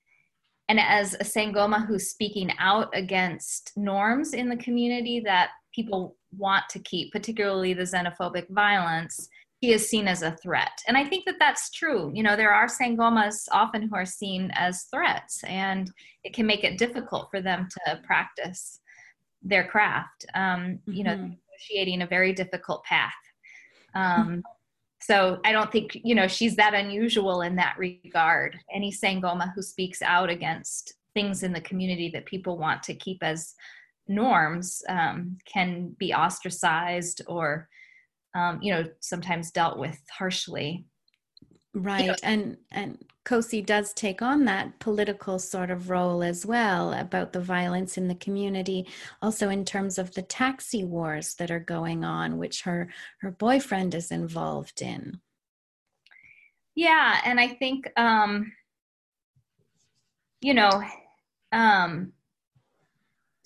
and 0.69 0.79
as 0.79 1.13
a 1.15 1.23
Sangoma 1.23 1.85
who's 1.85 2.09
speaking 2.09 2.51
out 2.57 2.89
against 2.93 3.73
norms 3.75 4.33
in 4.33 4.49
the 4.49 4.57
community 4.57 5.19
that 5.19 5.49
people 5.73 6.15
want 6.37 6.63
to 6.69 6.79
keep, 6.79 7.11
particularly 7.11 7.73
the 7.73 7.83
xenophobic 7.83 8.49
violence, 8.49 9.29
he 9.59 9.71
is 9.71 9.87
seen 9.87 10.07
as 10.07 10.23
a 10.23 10.35
threat. 10.37 10.71
And 10.87 10.97
I 10.97 11.05
think 11.05 11.25
that 11.25 11.35
that's 11.39 11.69
true. 11.69 12.11
You 12.13 12.23
know, 12.23 12.35
there 12.35 12.53
are 12.53 12.67
Sangomas 12.67 13.47
often 13.51 13.87
who 13.87 13.95
are 13.95 14.05
seen 14.05 14.51
as 14.55 14.83
threats, 14.91 15.43
and 15.45 15.91
it 16.23 16.33
can 16.33 16.45
make 16.45 16.63
it 16.63 16.77
difficult 16.77 17.29
for 17.29 17.41
them 17.41 17.67
to 17.69 18.01
practice 18.03 18.79
their 19.41 19.65
craft. 19.65 20.25
Um, 20.33 20.43
mm-hmm. 20.43 20.93
You 20.93 21.03
know, 21.03 21.15
mm-hmm. 21.15 21.33
negotiating 21.51 22.01
a 22.01 22.07
very 22.07 22.33
difficult 22.33 22.83
path. 22.83 23.13
Um, 23.95 24.43
so 25.05 25.39
I 25.43 25.51
don't 25.51 25.71
think, 25.71 25.97
you 26.03 26.15
know, 26.15 26.27
she's 26.27 26.55
that 26.55 26.73
unusual 26.73 27.41
in 27.41 27.55
that 27.57 27.75
regard. 27.77 28.57
Any 28.73 28.91
Sangoma 28.91 29.53
who 29.53 29.61
speaks 29.61 30.01
out 30.01 30.29
against 30.29 30.93
things 31.13 31.43
in 31.43 31.51
the 31.53 31.61
community 31.61 32.09
that 32.13 32.25
people 32.25 32.57
want 32.57 32.83
to 32.83 32.93
keep 32.93 33.21
as 33.21 33.53
norms 34.07 34.81
um, 34.87 35.37
can 35.45 35.95
be 35.99 36.13
ostracized 36.13 37.21
or, 37.27 37.67
um, 38.33 38.59
you 38.61 38.73
know, 38.73 38.85
sometimes 39.01 39.51
dealt 39.51 39.77
with 39.77 39.99
harshly 40.09 40.85
right 41.73 42.01
you 42.01 42.07
know, 42.07 42.15
and 42.23 42.57
and 42.71 43.03
kosi 43.25 43.65
does 43.65 43.93
take 43.93 44.21
on 44.21 44.45
that 44.45 44.79
political 44.79 45.39
sort 45.39 45.71
of 45.71 45.89
role 45.89 46.21
as 46.23 46.45
well 46.45 46.93
about 46.93 47.31
the 47.31 47.39
violence 47.39 47.97
in 47.97 48.07
the 48.07 48.15
community 48.15 48.85
also 49.21 49.49
in 49.49 49.63
terms 49.63 49.97
of 49.97 50.13
the 50.13 50.21
taxi 50.21 50.83
wars 50.83 51.35
that 51.35 51.49
are 51.49 51.59
going 51.59 52.03
on 52.03 52.37
which 52.37 52.63
her 52.63 52.89
her 53.19 53.31
boyfriend 53.31 53.95
is 53.95 54.11
involved 54.11 54.81
in. 54.81 55.19
Yeah 56.75 57.19
and 57.23 57.39
i 57.39 57.47
think 57.47 57.87
um 57.97 58.51
you 60.41 60.53
know 60.53 60.83
um 61.51 62.11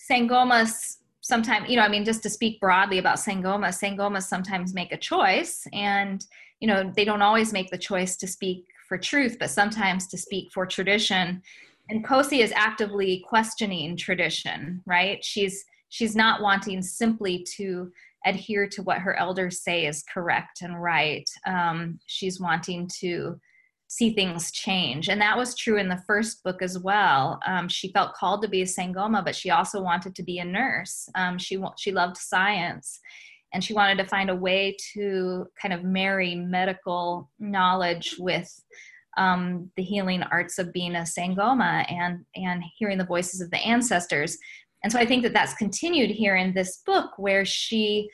sangomas 0.10 0.98
sometimes 1.22 1.70
you 1.70 1.76
know 1.76 1.82
i 1.82 1.90
mean 1.90 2.06
just 2.06 2.24
to 2.24 2.30
speak 2.30 2.60
broadly 2.60 2.98
about 2.98 3.18
sangoma 3.18 3.68
sangomas 3.68 4.24
sometimes 4.24 4.74
make 4.74 4.94
a 4.94 4.98
choice 4.98 5.68
and 5.74 6.26
you 6.62 6.68
know 6.68 6.92
they 6.96 7.04
don't 7.04 7.22
always 7.22 7.52
make 7.52 7.70
the 7.70 7.78
choice 7.78 8.16
to 8.16 8.28
speak 8.28 8.66
for 8.88 8.98
truth 8.98 9.38
but 9.40 9.50
sometimes 9.50 10.08
to 10.08 10.18
speak 10.18 10.50
for 10.54 10.66
tradition. 10.66 11.42
And 11.90 12.06
kosi 12.06 12.40
is 12.40 12.52
actively 12.56 13.24
questioning 13.28 13.96
tradition 13.98 14.82
right? 14.86 15.24
She's 15.24 15.64
she's 15.90 16.16
not 16.16 16.42
wanting 16.42 16.82
simply 16.82 17.46
to 17.56 17.92
adhere 18.26 18.68
to 18.68 18.84
what 18.84 19.00
her 19.00 19.16
elders 19.16 19.62
say 19.62 19.86
is 19.86 20.04
correct 20.04 20.62
and 20.62 20.82
right. 20.82 21.30
Um, 21.46 22.00
she's 22.08 22.42
wanting 22.42 22.90
to 23.00 23.40
see 23.90 24.14
things 24.14 24.52
change. 24.52 25.08
And 25.08 25.22
that 25.22 25.38
was 25.38 25.56
true 25.56 25.78
in 25.78 25.88
the 25.88 26.04
first 26.06 26.44
book 26.44 26.62
as 26.62 26.78
well. 26.78 27.40
Um, 27.48 27.70
she 27.70 27.90
felt 27.94 28.16
called 28.16 28.42
to 28.42 28.50
be 28.50 28.62
a 28.62 28.66
sangoma 28.66 29.24
but 29.24 29.36
she 29.36 29.50
also 29.50 29.82
wanted 29.82 30.14
to 30.16 30.24
be 30.24 30.40
a 30.40 30.46
nurse. 30.46 31.08
Um, 31.16 31.38
she 31.38 31.62
she 31.78 31.92
loved 31.92 32.18
science 32.18 33.00
and 33.58 33.64
she 33.64 33.74
wanted 33.74 33.98
to 33.98 34.06
find 34.06 34.30
a 34.30 34.36
way 34.36 34.78
to 34.94 35.48
kind 35.60 35.74
of 35.74 35.84
marry 35.84 36.36
medical 36.36 37.28
knowledge 37.40 38.14
with 38.20 38.48
um, 39.18 39.72
the 39.76 39.82
healing 39.82 40.22
arts 40.22 40.60
of 40.60 40.72
being 40.72 40.96
a 40.96 41.00
sangoma 41.00 41.92
and 41.92 42.24
and 42.36 42.64
hearing 42.78 43.00
the 43.00 43.04
voices 43.04 43.42
of 43.42 43.50
the 43.50 43.58
ancestors. 43.58 44.38
And 44.84 44.92
so 44.92 45.00
i 45.00 45.08
think 45.08 45.24
that 45.24 45.34
that's 45.34 45.56
continued 45.56 46.12
here 46.12 46.36
in 46.36 46.54
this 46.54 46.84
book 46.86 47.18
where 47.18 47.46
she 47.46 48.08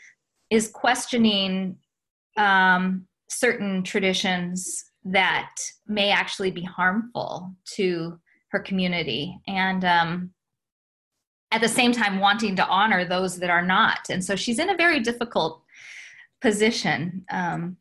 is 0.50 0.70
questioning 0.70 1.76
um, 2.38 3.06
certain 3.30 3.84
traditions 3.84 4.86
that 5.04 5.54
may 5.88 6.10
actually 6.10 6.52
be 6.52 6.64
harmful 6.64 7.54
to 7.76 8.18
her 8.52 8.60
community. 8.60 9.38
And 9.46 9.84
um, 9.84 10.32
at 11.54 11.62
the 11.62 11.70
same 11.70 11.92
time 11.92 12.20
wanting 12.20 12.56
to 12.56 12.66
honor 12.66 13.06
those 13.06 13.38
that 13.38 13.52
are 13.52 13.66
not. 13.66 14.10
And 14.10 14.26
so 14.26 14.36
she's 14.36 14.60
in 14.60 14.72
a 14.72 14.76
very 14.76 15.00
difficult 15.00 15.62
position. 16.42 17.24
Um, 17.32 17.78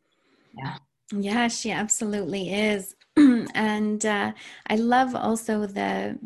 yeah. 0.56 0.76
Yeah 1.18 1.48
she 1.48 1.72
absolutely 1.72 2.52
is. 2.54 2.94
And 3.54 4.06
uh, 4.06 4.32
i 4.68 4.76
love 4.76 5.14
also 5.14 5.66
the 5.66 6.18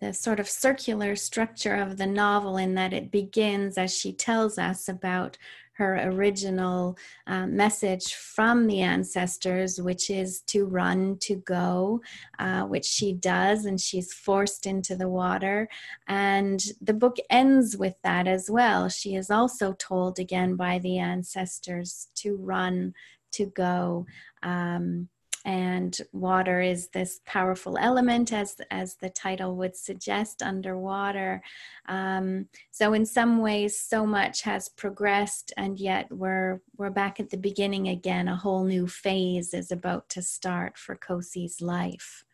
the 0.00 0.12
sort 0.12 0.38
of 0.38 0.48
circular 0.48 1.16
structure 1.16 1.74
of 1.74 1.96
the 1.96 2.06
novel 2.06 2.56
in 2.56 2.74
that 2.74 2.92
it 2.92 3.10
begins 3.10 3.78
as 3.78 3.96
she 3.96 4.12
tells 4.12 4.58
us 4.58 4.88
about 4.88 5.38
her 5.78 6.10
original 6.10 6.98
uh, 7.28 7.46
message 7.46 8.14
from 8.14 8.66
the 8.66 8.80
ancestors, 8.80 9.80
which 9.80 10.10
is 10.10 10.40
to 10.40 10.66
run, 10.66 11.16
to 11.20 11.36
go, 11.36 12.00
uh, 12.40 12.62
which 12.62 12.84
she 12.84 13.12
does, 13.12 13.64
and 13.64 13.80
she's 13.80 14.12
forced 14.12 14.66
into 14.66 14.96
the 14.96 15.08
water. 15.08 15.68
And 16.08 16.60
the 16.80 16.94
book 16.94 17.16
ends 17.30 17.76
with 17.76 17.94
that 18.02 18.26
as 18.26 18.50
well. 18.50 18.88
She 18.88 19.14
is 19.14 19.30
also 19.30 19.72
told 19.74 20.18
again 20.18 20.56
by 20.56 20.80
the 20.80 20.98
ancestors 20.98 22.08
to 22.16 22.36
run, 22.36 22.92
to 23.32 23.46
go. 23.46 24.04
Um, 24.42 25.08
and 25.48 25.96
water 26.12 26.60
is 26.60 26.88
this 26.88 27.22
powerful 27.24 27.78
element 27.78 28.34
as 28.34 28.60
as 28.70 28.96
the 28.96 29.08
title 29.08 29.56
would 29.56 29.74
suggest 29.74 30.42
underwater. 30.42 31.42
Um, 31.86 32.48
so 32.70 32.92
in 32.92 33.06
some 33.06 33.38
ways 33.38 33.80
so 33.80 34.04
much 34.04 34.42
has 34.42 34.68
progressed 34.68 35.54
and 35.56 35.78
yet 35.78 36.06
we're 36.12 36.60
we're 36.76 36.90
back 36.90 37.18
at 37.18 37.30
the 37.30 37.38
beginning 37.38 37.88
again. 37.88 38.28
A 38.28 38.36
whole 38.36 38.64
new 38.64 38.86
phase 38.86 39.54
is 39.54 39.72
about 39.72 40.10
to 40.10 40.20
start 40.20 40.76
for 40.76 40.94
kosi's 40.94 41.62
life. 41.62 42.24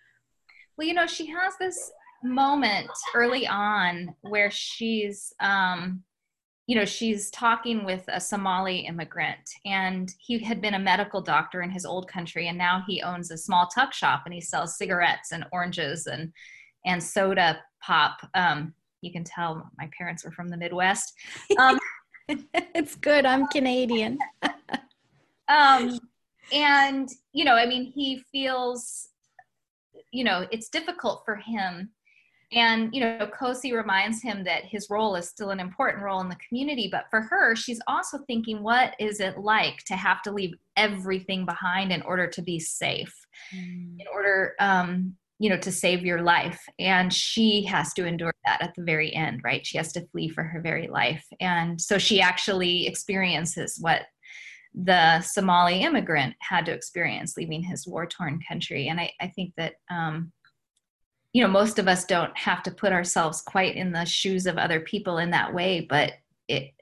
Well 0.77 0.88
you 0.88 0.94
know 0.94 1.07
she 1.07 1.27
has 1.27 1.55
this 1.61 1.92
moment 2.24 2.90
early 3.14 3.46
on 3.46 4.12
where 4.22 4.50
she's 4.50 5.33
um, 5.38 6.03
you 6.66 6.74
know, 6.77 6.85
she's 6.85 7.31
talking 7.31 7.85
with 7.85 8.05
a 8.09 8.20
Somali 8.20 8.87
immigrant, 8.87 9.50
and 9.66 10.11
he 10.18 10.38
had 10.38 10.62
been 10.62 10.74
a 10.74 10.79
medical 10.79 11.20
doctor 11.20 11.61
in 11.61 11.70
his 11.70 11.85
old 11.85 12.09
country, 12.09 12.48
and 12.48 12.57
now 12.57 12.83
he 12.87 13.03
owns 13.03 13.31
a 13.31 13.37
small 13.37 13.66
tuck 13.66 13.92
shop, 13.92 14.22
and 14.24 14.33
he 14.33 14.40
sells 14.40 14.79
cigarettes 14.79 15.33
and 15.33 15.44
oranges 15.53 16.07
and 16.07 16.33
and 16.87 17.03
soda 17.03 17.61
pop. 17.83 18.18
Um, 18.35 18.74
you 19.03 19.12
can 19.12 19.24
tell 19.24 19.70
my 19.77 19.90
parents 19.96 20.24
were 20.24 20.31
from 20.31 20.48
the 20.48 20.57
Midwest. 20.57 21.12
Um, 21.59 21.79
it's 22.29 22.94
good. 22.96 23.27
I'm 23.27 23.46
Canadian. 23.48 24.18
um, 25.48 25.98
and 26.53 27.11
you 27.35 27.44
know, 27.44 27.55
I 27.55 27.66
mean, 27.66 27.92
he 27.94 28.22
feels, 28.33 29.09
you 30.12 30.24
know, 30.24 30.46
it's 30.50 30.70
difficult 30.70 31.22
for 31.27 31.37
him 31.37 31.90
and, 32.55 32.95
you 32.95 33.01
know, 33.01 33.29
Kosi 33.38 33.75
reminds 33.75 34.23
him 34.23 34.45
that 34.45 34.64
his 34.64 34.88
role 34.88 35.17
is 35.17 35.29
still 35.29 35.51
an 35.51 35.61
important 35.61 36.03
role 36.03 36.21
in 36.21 36.29
the 36.29 36.37
community. 36.37 36.88
But 36.90 37.07
for 37.11 37.21
her, 37.21 37.57
she's 37.57 37.81
also 37.87 38.19
thinking, 38.27 38.62
what 38.62 38.95
is 38.99 39.21
it 39.21 39.38
like 39.38 39.79
to 39.87 39.95
have 39.95 40.23
to 40.23 40.33
leave 40.33 40.55
everything 40.77 41.45
behind 41.45 41.93
in 41.93 42.03
order 42.03 42.27
to 42.29 42.43
be 42.43 42.59
safe, 42.61 43.14
mm. 43.55 43.97
in 43.99 44.07
order, 44.12 44.55
um, 44.61 45.14
you 45.38 45.51
know, 45.51 45.59
to 45.59 45.73
save 45.73 46.05
your 46.05 46.23
life? 46.23 46.61
And 46.79 47.12
she 47.12 47.64
has 47.64 47.93
to 47.95 48.07
endure 48.07 48.35
that 48.45 48.62
at 48.62 48.75
the 48.77 48.85
very 48.85 49.12
end, 49.14 49.40
right? 49.45 49.67
She 49.67 49.77
has 49.79 49.93
to 49.95 50.07
flee 50.09 50.29
for 50.29 50.45
her 50.45 50.61
very 50.61 50.87
life. 50.87 51.25
And 51.40 51.81
so 51.81 51.99
she 51.99 52.21
actually 52.21 52.87
experiences 52.87 53.79
what 53.81 54.03
the 54.75 55.21
Somali 55.21 55.83
immigrant 55.83 56.35
had 56.40 56.67
to 56.67 56.73
experience 56.73 57.37
leaving 57.37 57.62
his 57.62 57.87
war 57.87 58.07
torn 58.07 58.40
country. 58.49 58.88
And 58.88 59.01
I, 59.01 59.12
I 59.21 59.29
think 59.29 59.53
that, 59.57 59.75
um, 59.90 60.33
you 61.35 61.42
know, 61.42 61.49
most 61.49 61.81
of 61.81 61.88
us 61.88 62.05
don't 62.05 62.35
have 62.38 62.62
to 62.62 62.70
put 62.70 62.92
ourselves 62.92 63.42
quite 63.42 63.75
in 63.75 63.90
the 63.92 64.05
shoes 64.05 64.47
of 64.47 64.57
other 64.57 64.81
people 64.81 65.18
in 65.18 65.31
that 65.31 65.53
way, 65.53 65.81
but 65.81 66.12
it, 66.47 66.73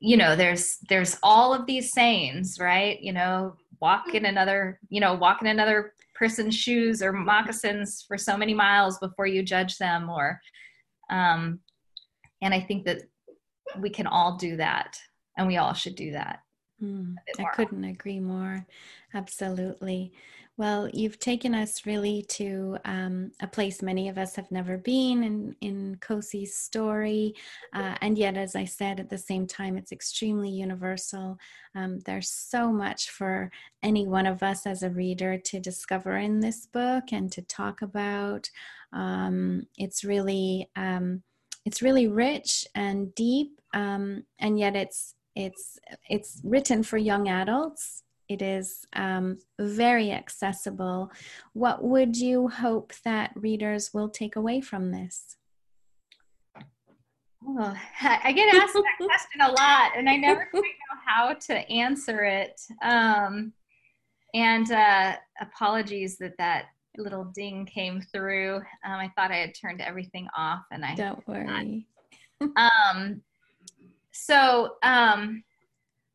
you 0.00 0.18
know, 0.18 0.36
there's, 0.36 0.76
there's 0.90 1.16
all 1.22 1.54
of 1.54 1.64
these 1.66 1.90
sayings, 1.90 2.60
right? 2.60 3.00
You 3.00 3.14
know, 3.14 3.56
walk 3.80 4.14
in 4.14 4.26
another, 4.26 4.78
you 4.90 5.00
know, 5.00 5.14
walk 5.14 5.40
in 5.40 5.48
another 5.48 5.94
person's 6.14 6.54
shoes 6.54 7.02
or 7.02 7.10
moccasins 7.10 8.04
for 8.06 8.18
so 8.18 8.36
many 8.36 8.52
miles 8.52 8.98
before 8.98 9.26
you 9.26 9.42
judge 9.42 9.78
them 9.78 10.10
or, 10.10 10.38
um, 11.08 11.60
and 12.42 12.52
I 12.52 12.60
think 12.60 12.84
that 12.84 13.00
we 13.80 13.88
can 13.88 14.06
all 14.06 14.36
do 14.36 14.56
that 14.56 15.00
and 15.38 15.46
we 15.46 15.56
all 15.56 15.72
should 15.72 15.94
do 15.94 16.12
that. 16.12 16.40
Mm, 16.82 17.14
I 17.38 17.44
couldn't 17.54 17.84
agree 17.84 18.20
more. 18.20 18.66
Absolutely. 19.14 20.12
Well, 20.58 20.88
you've 20.92 21.20
taken 21.20 21.54
us 21.54 21.86
really 21.86 22.22
to 22.30 22.78
um, 22.84 23.30
a 23.40 23.46
place 23.46 23.80
many 23.80 24.08
of 24.08 24.18
us 24.18 24.34
have 24.34 24.50
never 24.50 24.76
been 24.76 25.22
in, 25.22 25.56
in 25.60 25.96
Kosi's 26.00 26.56
story. 26.56 27.36
Uh, 27.72 27.94
and 28.00 28.18
yet, 28.18 28.36
as 28.36 28.56
I 28.56 28.64
said, 28.64 28.98
at 28.98 29.08
the 29.08 29.18
same 29.18 29.46
time, 29.46 29.78
it's 29.78 29.92
extremely 29.92 30.50
universal. 30.50 31.38
Um, 31.76 32.00
there's 32.00 32.28
so 32.28 32.72
much 32.72 33.10
for 33.10 33.52
any 33.84 34.08
one 34.08 34.26
of 34.26 34.42
us 34.42 34.66
as 34.66 34.82
a 34.82 34.90
reader 34.90 35.38
to 35.38 35.60
discover 35.60 36.16
in 36.16 36.40
this 36.40 36.66
book 36.66 37.04
and 37.12 37.30
to 37.30 37.42
talk 37.42 37.80
about. 37.80 38.50
Um, 38.92 39.68
it's 39.78 40.02
really. 40.04 40.68
Um, 40.74 41.22
it's 41.64 41.82
really 41.82 42.08
rich 42.08 42.66
and 42.74 43.14
deep, 43.14 43.60
um, 43.74 44.24
and 44.38 44.58
yet 44.58 44.74
it's 44.74 45.14
it's 45.36 45.78
it's 46.08 46.40
written 46.42 46.82
for 46.82 46.96
young 46.96 47.28
adults. 47.28 48.04
It 48.28 48.42
is 48.42 48.86
um, 48.92 49.38
very 49.58 50.12
accessible. 50.12 51.10
What 51.54 51.82
would 51.82 52.16
you 52.16 52.48
hope 52.48 52.92
that 53.04 53.32
readers 53.34 53.90
will 53.94 54.10
take 54.10 54.36
away 54.36 54.60
from 54.60 54.90
this? 54.90 55.36
Oh, 57.46 57.76
I 58.02 58.32
get 58.32 58.54
asked 58.54 58.74
that 58.74 58.84
question 58.98 59.40
a 59.40 59.52
lot, 59.52 59.92
and 59.96 60.08
I 60.08 60.16
never 60.16 60.46
quite 60.50 60.62
know 60.62 61.00
how 61.06 61.32
to 61.32 61.70
answer 61.70 62.24
it. 62.24 62.60
Um, 62.82 63.52
and 64.34 64.70
uh, 64.70 65.16
apologies 65.40 66.18
that 66.18 66.36
that 66.38 66.66
little 66.98 67.24
ding 67.24 67.64
came 67.64 68.02
through. 68.12 68.56
Um, 68.56 68.92
I 68.92 69.10
thought 69.16 69.30
I 69.30 69.36
had 69.36 69.54
turned 69.54 69.80
everything 69.80 70.28
off, 70.36 70.64
and 70.70 70.84
I 70.84 70.94
don't 70.94 71.26
worry. 71.26 71.86
um, 72.56 73.22
so 74.12 74.76
um, 74.82 75.42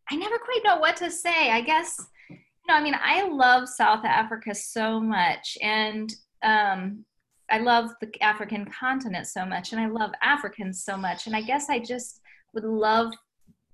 I 0.09 0.15
never 0.15 0.37
quite 0.37 0.61
know 0.63 0.77
what 0.77 0.97
to 0.97 1.09
say. 1.09 1.51
I 1.51 1.61
guess 1.61 1.95
you 2.29 2.37
know. 2.67 2.75
I 2.75 2.83
mean, 2.83 2.95
I 3.01 3.27
love 3.27 3.69
South 3.69 4.05
Africa 4.05 4.53
so 4.55 4.99
much, 4.99 5.57
and 5.61 6.13
um, 6.43 7.05
I 7.49 7.59
love 7.59 7.91
the 8.01 8.11
African 8.21 8.65
continent 8.65 9.27
so 9.27 9.45
much, 9.45 9.71
and 9.71 9.81
I 9.81 9.87
love 9.87 10.11
Africans 10.21 10.83
so 10.83 10.97
much. 10.97 11.27
And 11.27 11.35
I 11.35 11.41
guess 11.41 11.69
I 11.69 11.79
just 11.79 12.21
would 12.53 12.63
love 12.63 13.13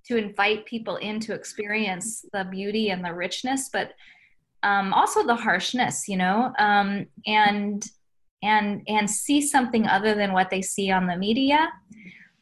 to 0.08 0.18
invite 0.18 0.66
people 0.66 0.98
in 0.98 1.20
to 1.22 1.34
experience 1.34 2.26
the 2.34 2.46
beauty 2.46 2.90
and 2.90 3.04
the 3.04 3.14
richness, 3.14 3.70
but 3.72 3.92
um, 4.64 4.94
also 4.94 5.26
the 5.26 5.36
harshness, 5.36 6.08
you 6.08 6.18
know, 6.18 6.52
um, 6.60 7.06
and 7.26 7.86
and 8.42 8.82
and 8.88 9.10
see 9.10 9.42
something 9.42 9.88
other 9.88 10.16
than 10.16 10.34
what 10.34 10.50
they 10.50 10.62
see 10.62 10.92
on 10.92 11.08
the 11.08 11.18
media. 11.18 11.70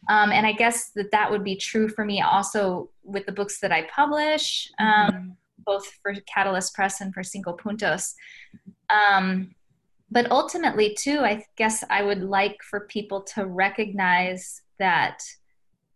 Um, 0.09 0.31
and 0.31 0.45
I 0.45 0.53
guess 0.53 0.91
that 0.91 1.11
that 1.11 1.29
would 1.29 1.43
be 1.43 1.55
true 1.55 1.89
for 1.89 2.05
me 2.05 2.21
also 2.21 2.89
with 3.03 3.25
the 3.25 3.31
books 3.31 3.59
that 3.59 3.71
I 3.71 3.87
publish, 3.93 4.71
um, 4.79 4.87
mm-hmm. 4.87 5.29
both 5.65 5.85
for 6.01 6.13
Catalyst 6.33 6.73
Press 6.73 7.01
and 7.01 7.13
for 7.13 7.23
Cinco 7.23 7.55
Puntos. 7.55 8.13
Um, 8.89 9.53
but 10.09 10.31
ultimately, 10.31 10.95
too, 10.97 11.19
I 11.19 11.45
guess 11.57 11.83
I 11.89 12.01
would 12.03 12.21
like 12.21 12.57
for 12.63 12.81
people 12.81 13.21
to 13.35 13.45
recognize 13.45 14.61
that 14.79 15.19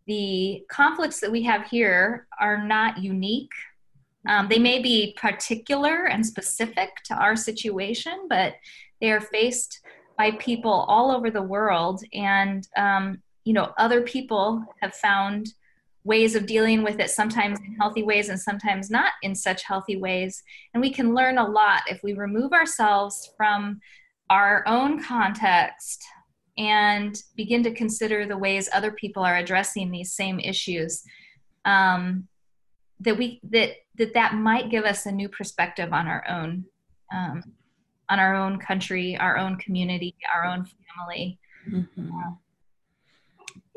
the 0.07 0.65
conflicts 0.69 1.21
that 1.21 1.31
we 1.31 1.43
have 1.43 1.67
here 1.67 2.27
are 2.39 2.65
not 2.65 3.01
unique. 3.01 3.51
Um, 4.27 4.49
they 4.49 4.59
may 4.59 4.81
be 4.81 5.15
particular 5.19 6.07
and 6.07 6.25
specific 6.25 6.89
to 7.05 7.15
our 7.15 7.35
situation, 7.35 8.27
but 8.27 8.55
they 8.99 9.11
are 9.11 9.21
faced 9.21 9.79
by 10.17 10.31
people 10.31 10.71
all 10.71 11.11
over 11.11 11.31
the 11.31 11.41
world. 11.41 12.03
And 12.13 12.67
um, 12.75 13.21
you 13.43 13.53
know 13.53 13.73
other 13.77 14.01
people 14.01 14.63
have 14.81 14.93
found 14.95 15.53
ways 16.03 16.35
of 16.35 16.47
dealing 16.47 16.81
with 16.81 16.99
it 16.99 17.09
sometimes 17.09 17.59
in 17.59 17.75
healthy 17.75 18.03
ways 18.03 18.29
and 18.29 18.39
sometimes 18.39 18.89
not 18.89 19.13
in 19.21 19.35
such 19.35 19.63
healthy 19.63 19.97
ways 19.97 20.41
and 20.73 20.81
we 20.81 20.91
can 20.91 21.13
learn 21.13 21.37
a 21.37 21.47
lot 21.47 21.81
if 21.87 22.01
we 22.03 22.13
remove 22.13 22.51
ourselves 22.53 23.31
from 23.37 23.79
our 24.29 24.63
own 24.67 25.03
context 25.03 26.03
and 26.57 27.23
begin 27.35 27.63
to 27.63 27.73
consider 27.73 28.25
the 28.25 28.37
ways 28.37 28.69
other 28.73 28.91
people 28.91 29.23
are 29.23 29.37
addressing 29.37 29.91
these 29.91 30.13
same 30.13 30.39
issues 30.39 31.03
um, 31.65 32.27
that 32.99 33.17
we 33.17 33.39
that 33.43 33.71
that 33.97 34.13
that 34.13 34.35
might 34.35 34.69
give 34.69 34.85
us 34.85 35.05
a 35.05 35.11
new 35.11 35.29
perspective 35.29 35.93
on 35.93 36.07
our 36.07 36.27
own 36.27 36.65
um, 37.13 37.43
on 38.09 38.19
our 38.19 38.35
own 38.35 38.57
country 38.57 39.17
our 39.17 39.37
own 39.37 39.55
community 39.57 40.15
our 40.33 40.45
own 40.45 40.65
family 40.65 41.39
mm-hmm. 41.69 42.09
uh, 42.11 42.31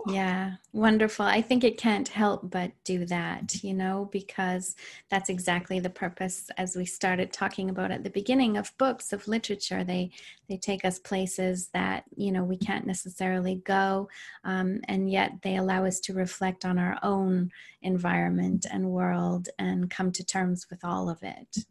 yeah, 0.07 0.55
wonderful. 0.73 1.25
I 1.25 1.41
think 1.41 1.65
it 1.65 1.79
can't 1.79 2.09
help 2.09 2.51
but 2.51 2.73
do 2.85 3.07
that, 3.07 3.63
you 3.63 3.73
know, 3.73 4.09
because 4.13 4.77
that's 5.09 5.31
exactly 5.31 5.81
the 5.81 5.91
purpose 5.91 6.51
as 6.59 6.77
we 6.77 6.85
started 6.85 7.33
talking 7.33 7.71
about 7.71 7.91
at 7.91 8.05
the 8.05 8.11
beginning 8.11 8.57
of 8.57 8.77
books 8.77 9.13
of 9.13 9.27
literature. 9.29 9.83
They 9.83 10.11
they 10.49 10.59
take 10.59 10.85
us 10.85 10.99
places 10.99 11.69
that, 11.73 12.05
you 12.17 12.33
know, 12.33 12.45
we 12.45 12.59
can't 12.59 12.87
necessarily 12.87 13.63
go, 13.65 14.09
um, 14.45 14.81
and 14.89 15.11
yet 15.11 15.33
they 15.43 15.57
allow 15.57 15.87
us 15.87 16.01
to 16.01 16.13
reflect 16.13 16.65
on 16.65 16.79
our 16.79 16.99
own 17.03 17.51
environment 17.83 18.67
and 18.71 18.91
world 18.91 19.49
and 19.59 19.91
come 19.91 20.13
to 20.13 20.25
terms 20.25 20.67
with 20.71 20.85
all 20.85 21.09
of 21.09 21.23
it. 21.23 21.65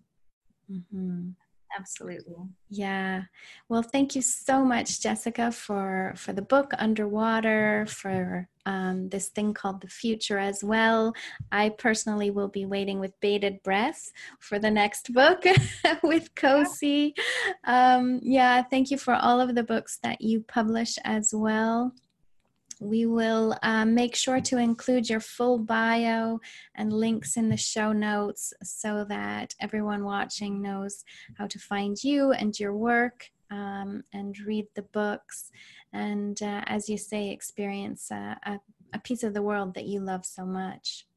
Mm-hmm 0.72 1.32
absolutely. 1.78 2.36
Yeah. 2.70 3.24
Well 3.70 3.84
thank 3.84 4.16
you 4.16 4.22
so 4.22 4.64
much 4.64 5.02
jessica 5.02 5.52
for 5.52 6.14
for 6.16 6.34
the 6.34 6.42
book 6.42 6.72
underwater 6.78 7.86
for 7.88 8.48
um, 8.66 9.10
this 9.10 9.28
thing 9.28 9.54
called 9.54 9.82
the 9.82 9.88
future 9.88 10.40
as 10.40 10.64
well. 10.64 11.14
I 11.52 11.70
personally 11.70 12.32
will 12.32 12.48
be 12.48 12.66
waiting 12.66 13.00
with 13.00 13.20
bated 13.20 13.62
breath 13.64 14.12
for 14.40 14.58
the 14.60 14.72
next 14.72 15.14
book 15.14 15.44
with 16.04 16.34
kosi. 16.36 17.14
Um, 17.66 18.20
yeah 18.24 18.64
thank 18.64 18.92
you 18.92 18.98
for 18.98 19.16
all 19.16 19.42
of 19.42 19.56
the 19.56 19.64
books 19.64 20.00
that 20.04 20.22
you 20.22 20.42
publish 20.42 20.98
as 21.04 21.34
well 21.34 21.94
we 22.84 23.06
will 23.06 23.58
um, 23.64 23.94
make 23.96 24.16
sure 24.16 24.42
to 24.42 24.58
include 24.58 25.10
your 25.10 25.20
full 25.20 25.58
bio 25.58 26.40
and 26.76 26.92
links 26.92 27.38
in 27.38 27.50
the 27.50 27.58
show 27.58 27.92
notes 27.92 28.54
so 28.62 29.06
that 29.06 29.54
everyone 29.60 30.04
watching 30.04 30.62
knows 30.62 31.04
how 31.38 31.48
to 31.48 31.60
find 31.60 32.04
you 32.04 32.32
and 32.34 32.60
your 32.60 32.76
work 32.76 33.30
um, 33.52 34.04
and 34.14 34.38
read 34.46 34.68
the 34.76 34.82
books. 34.82 35.52
And 35.94 36.42
uh, 36.42 36.64
as 36.66 36.90
you 36.90 36.98
say, 36.98 37.30
experience 37.30 38.12
uh, 38.12 38.36
a, 38.46 38.60
a 38.94 39.00
piece 39.00 39.24
of 39.24 39.34
the 39.34 39.42
world 39.42 39.76
that 39.76 39.86
you 39.86 40.00
love 40.00 40.26
so 40.26 40.46
much. 40.46 41.08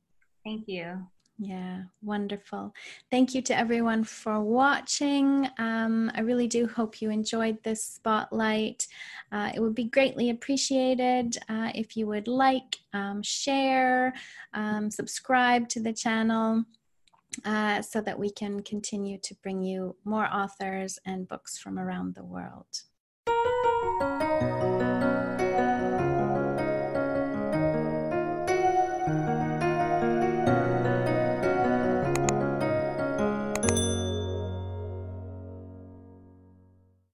Thank 0.44 0.68
you. 0.68 1.06
Yeah, 1.38 1.82
wonderful. 2.02 2.74
Thank 3.10 3.34
you 3.34 3.42
to 3.42 3.56
everyone 3.56 4.04
for 4.04 4.40
watching. 4.40 5.48
Um, 5.58 6.10
I 6.14 6.20
really 6.20 6.46
do 6.46 6.66
hope 6.66 7.02
you 7.02 7.10
enjoyed 7.10 7.62
this 7.62 7.84
spotlight. 7.84 8.86
Uh, 9.30 9.52
it 9.54 9.60
would 9.60 9.74
be 9.74 9.84
greatly 9.84 10.30
appreciated 10.30 11.36
uh, 11.50 11.72
if 11.74 11.94
you 11.94 12.06
would 12.06 12.26
like, 12.26 12.78
um, 12.94 13.22
share, 13.22 14.14
um, 14.54 14.90
subscribe 14.90 15.68
to 15.70 15.80
the 15.80 15.92
channel. 15.92 16.64
Uh, 17.44 17.82
so 17.82 18.00
that 18.00 18.18
we 18.18 18.30
can 18.30 18.62
continue 18.62 19.18
to 19.18 19.34
bring 19.42 19.60
you 19.60 19.94
more 20.04 20.26
authors 20.32 20.98
and 21.04 21.28
books 21.28 21.58
from 21.58 21.78
around 21.78 22.14
the 22.14 22.24
world. 22.24 22.64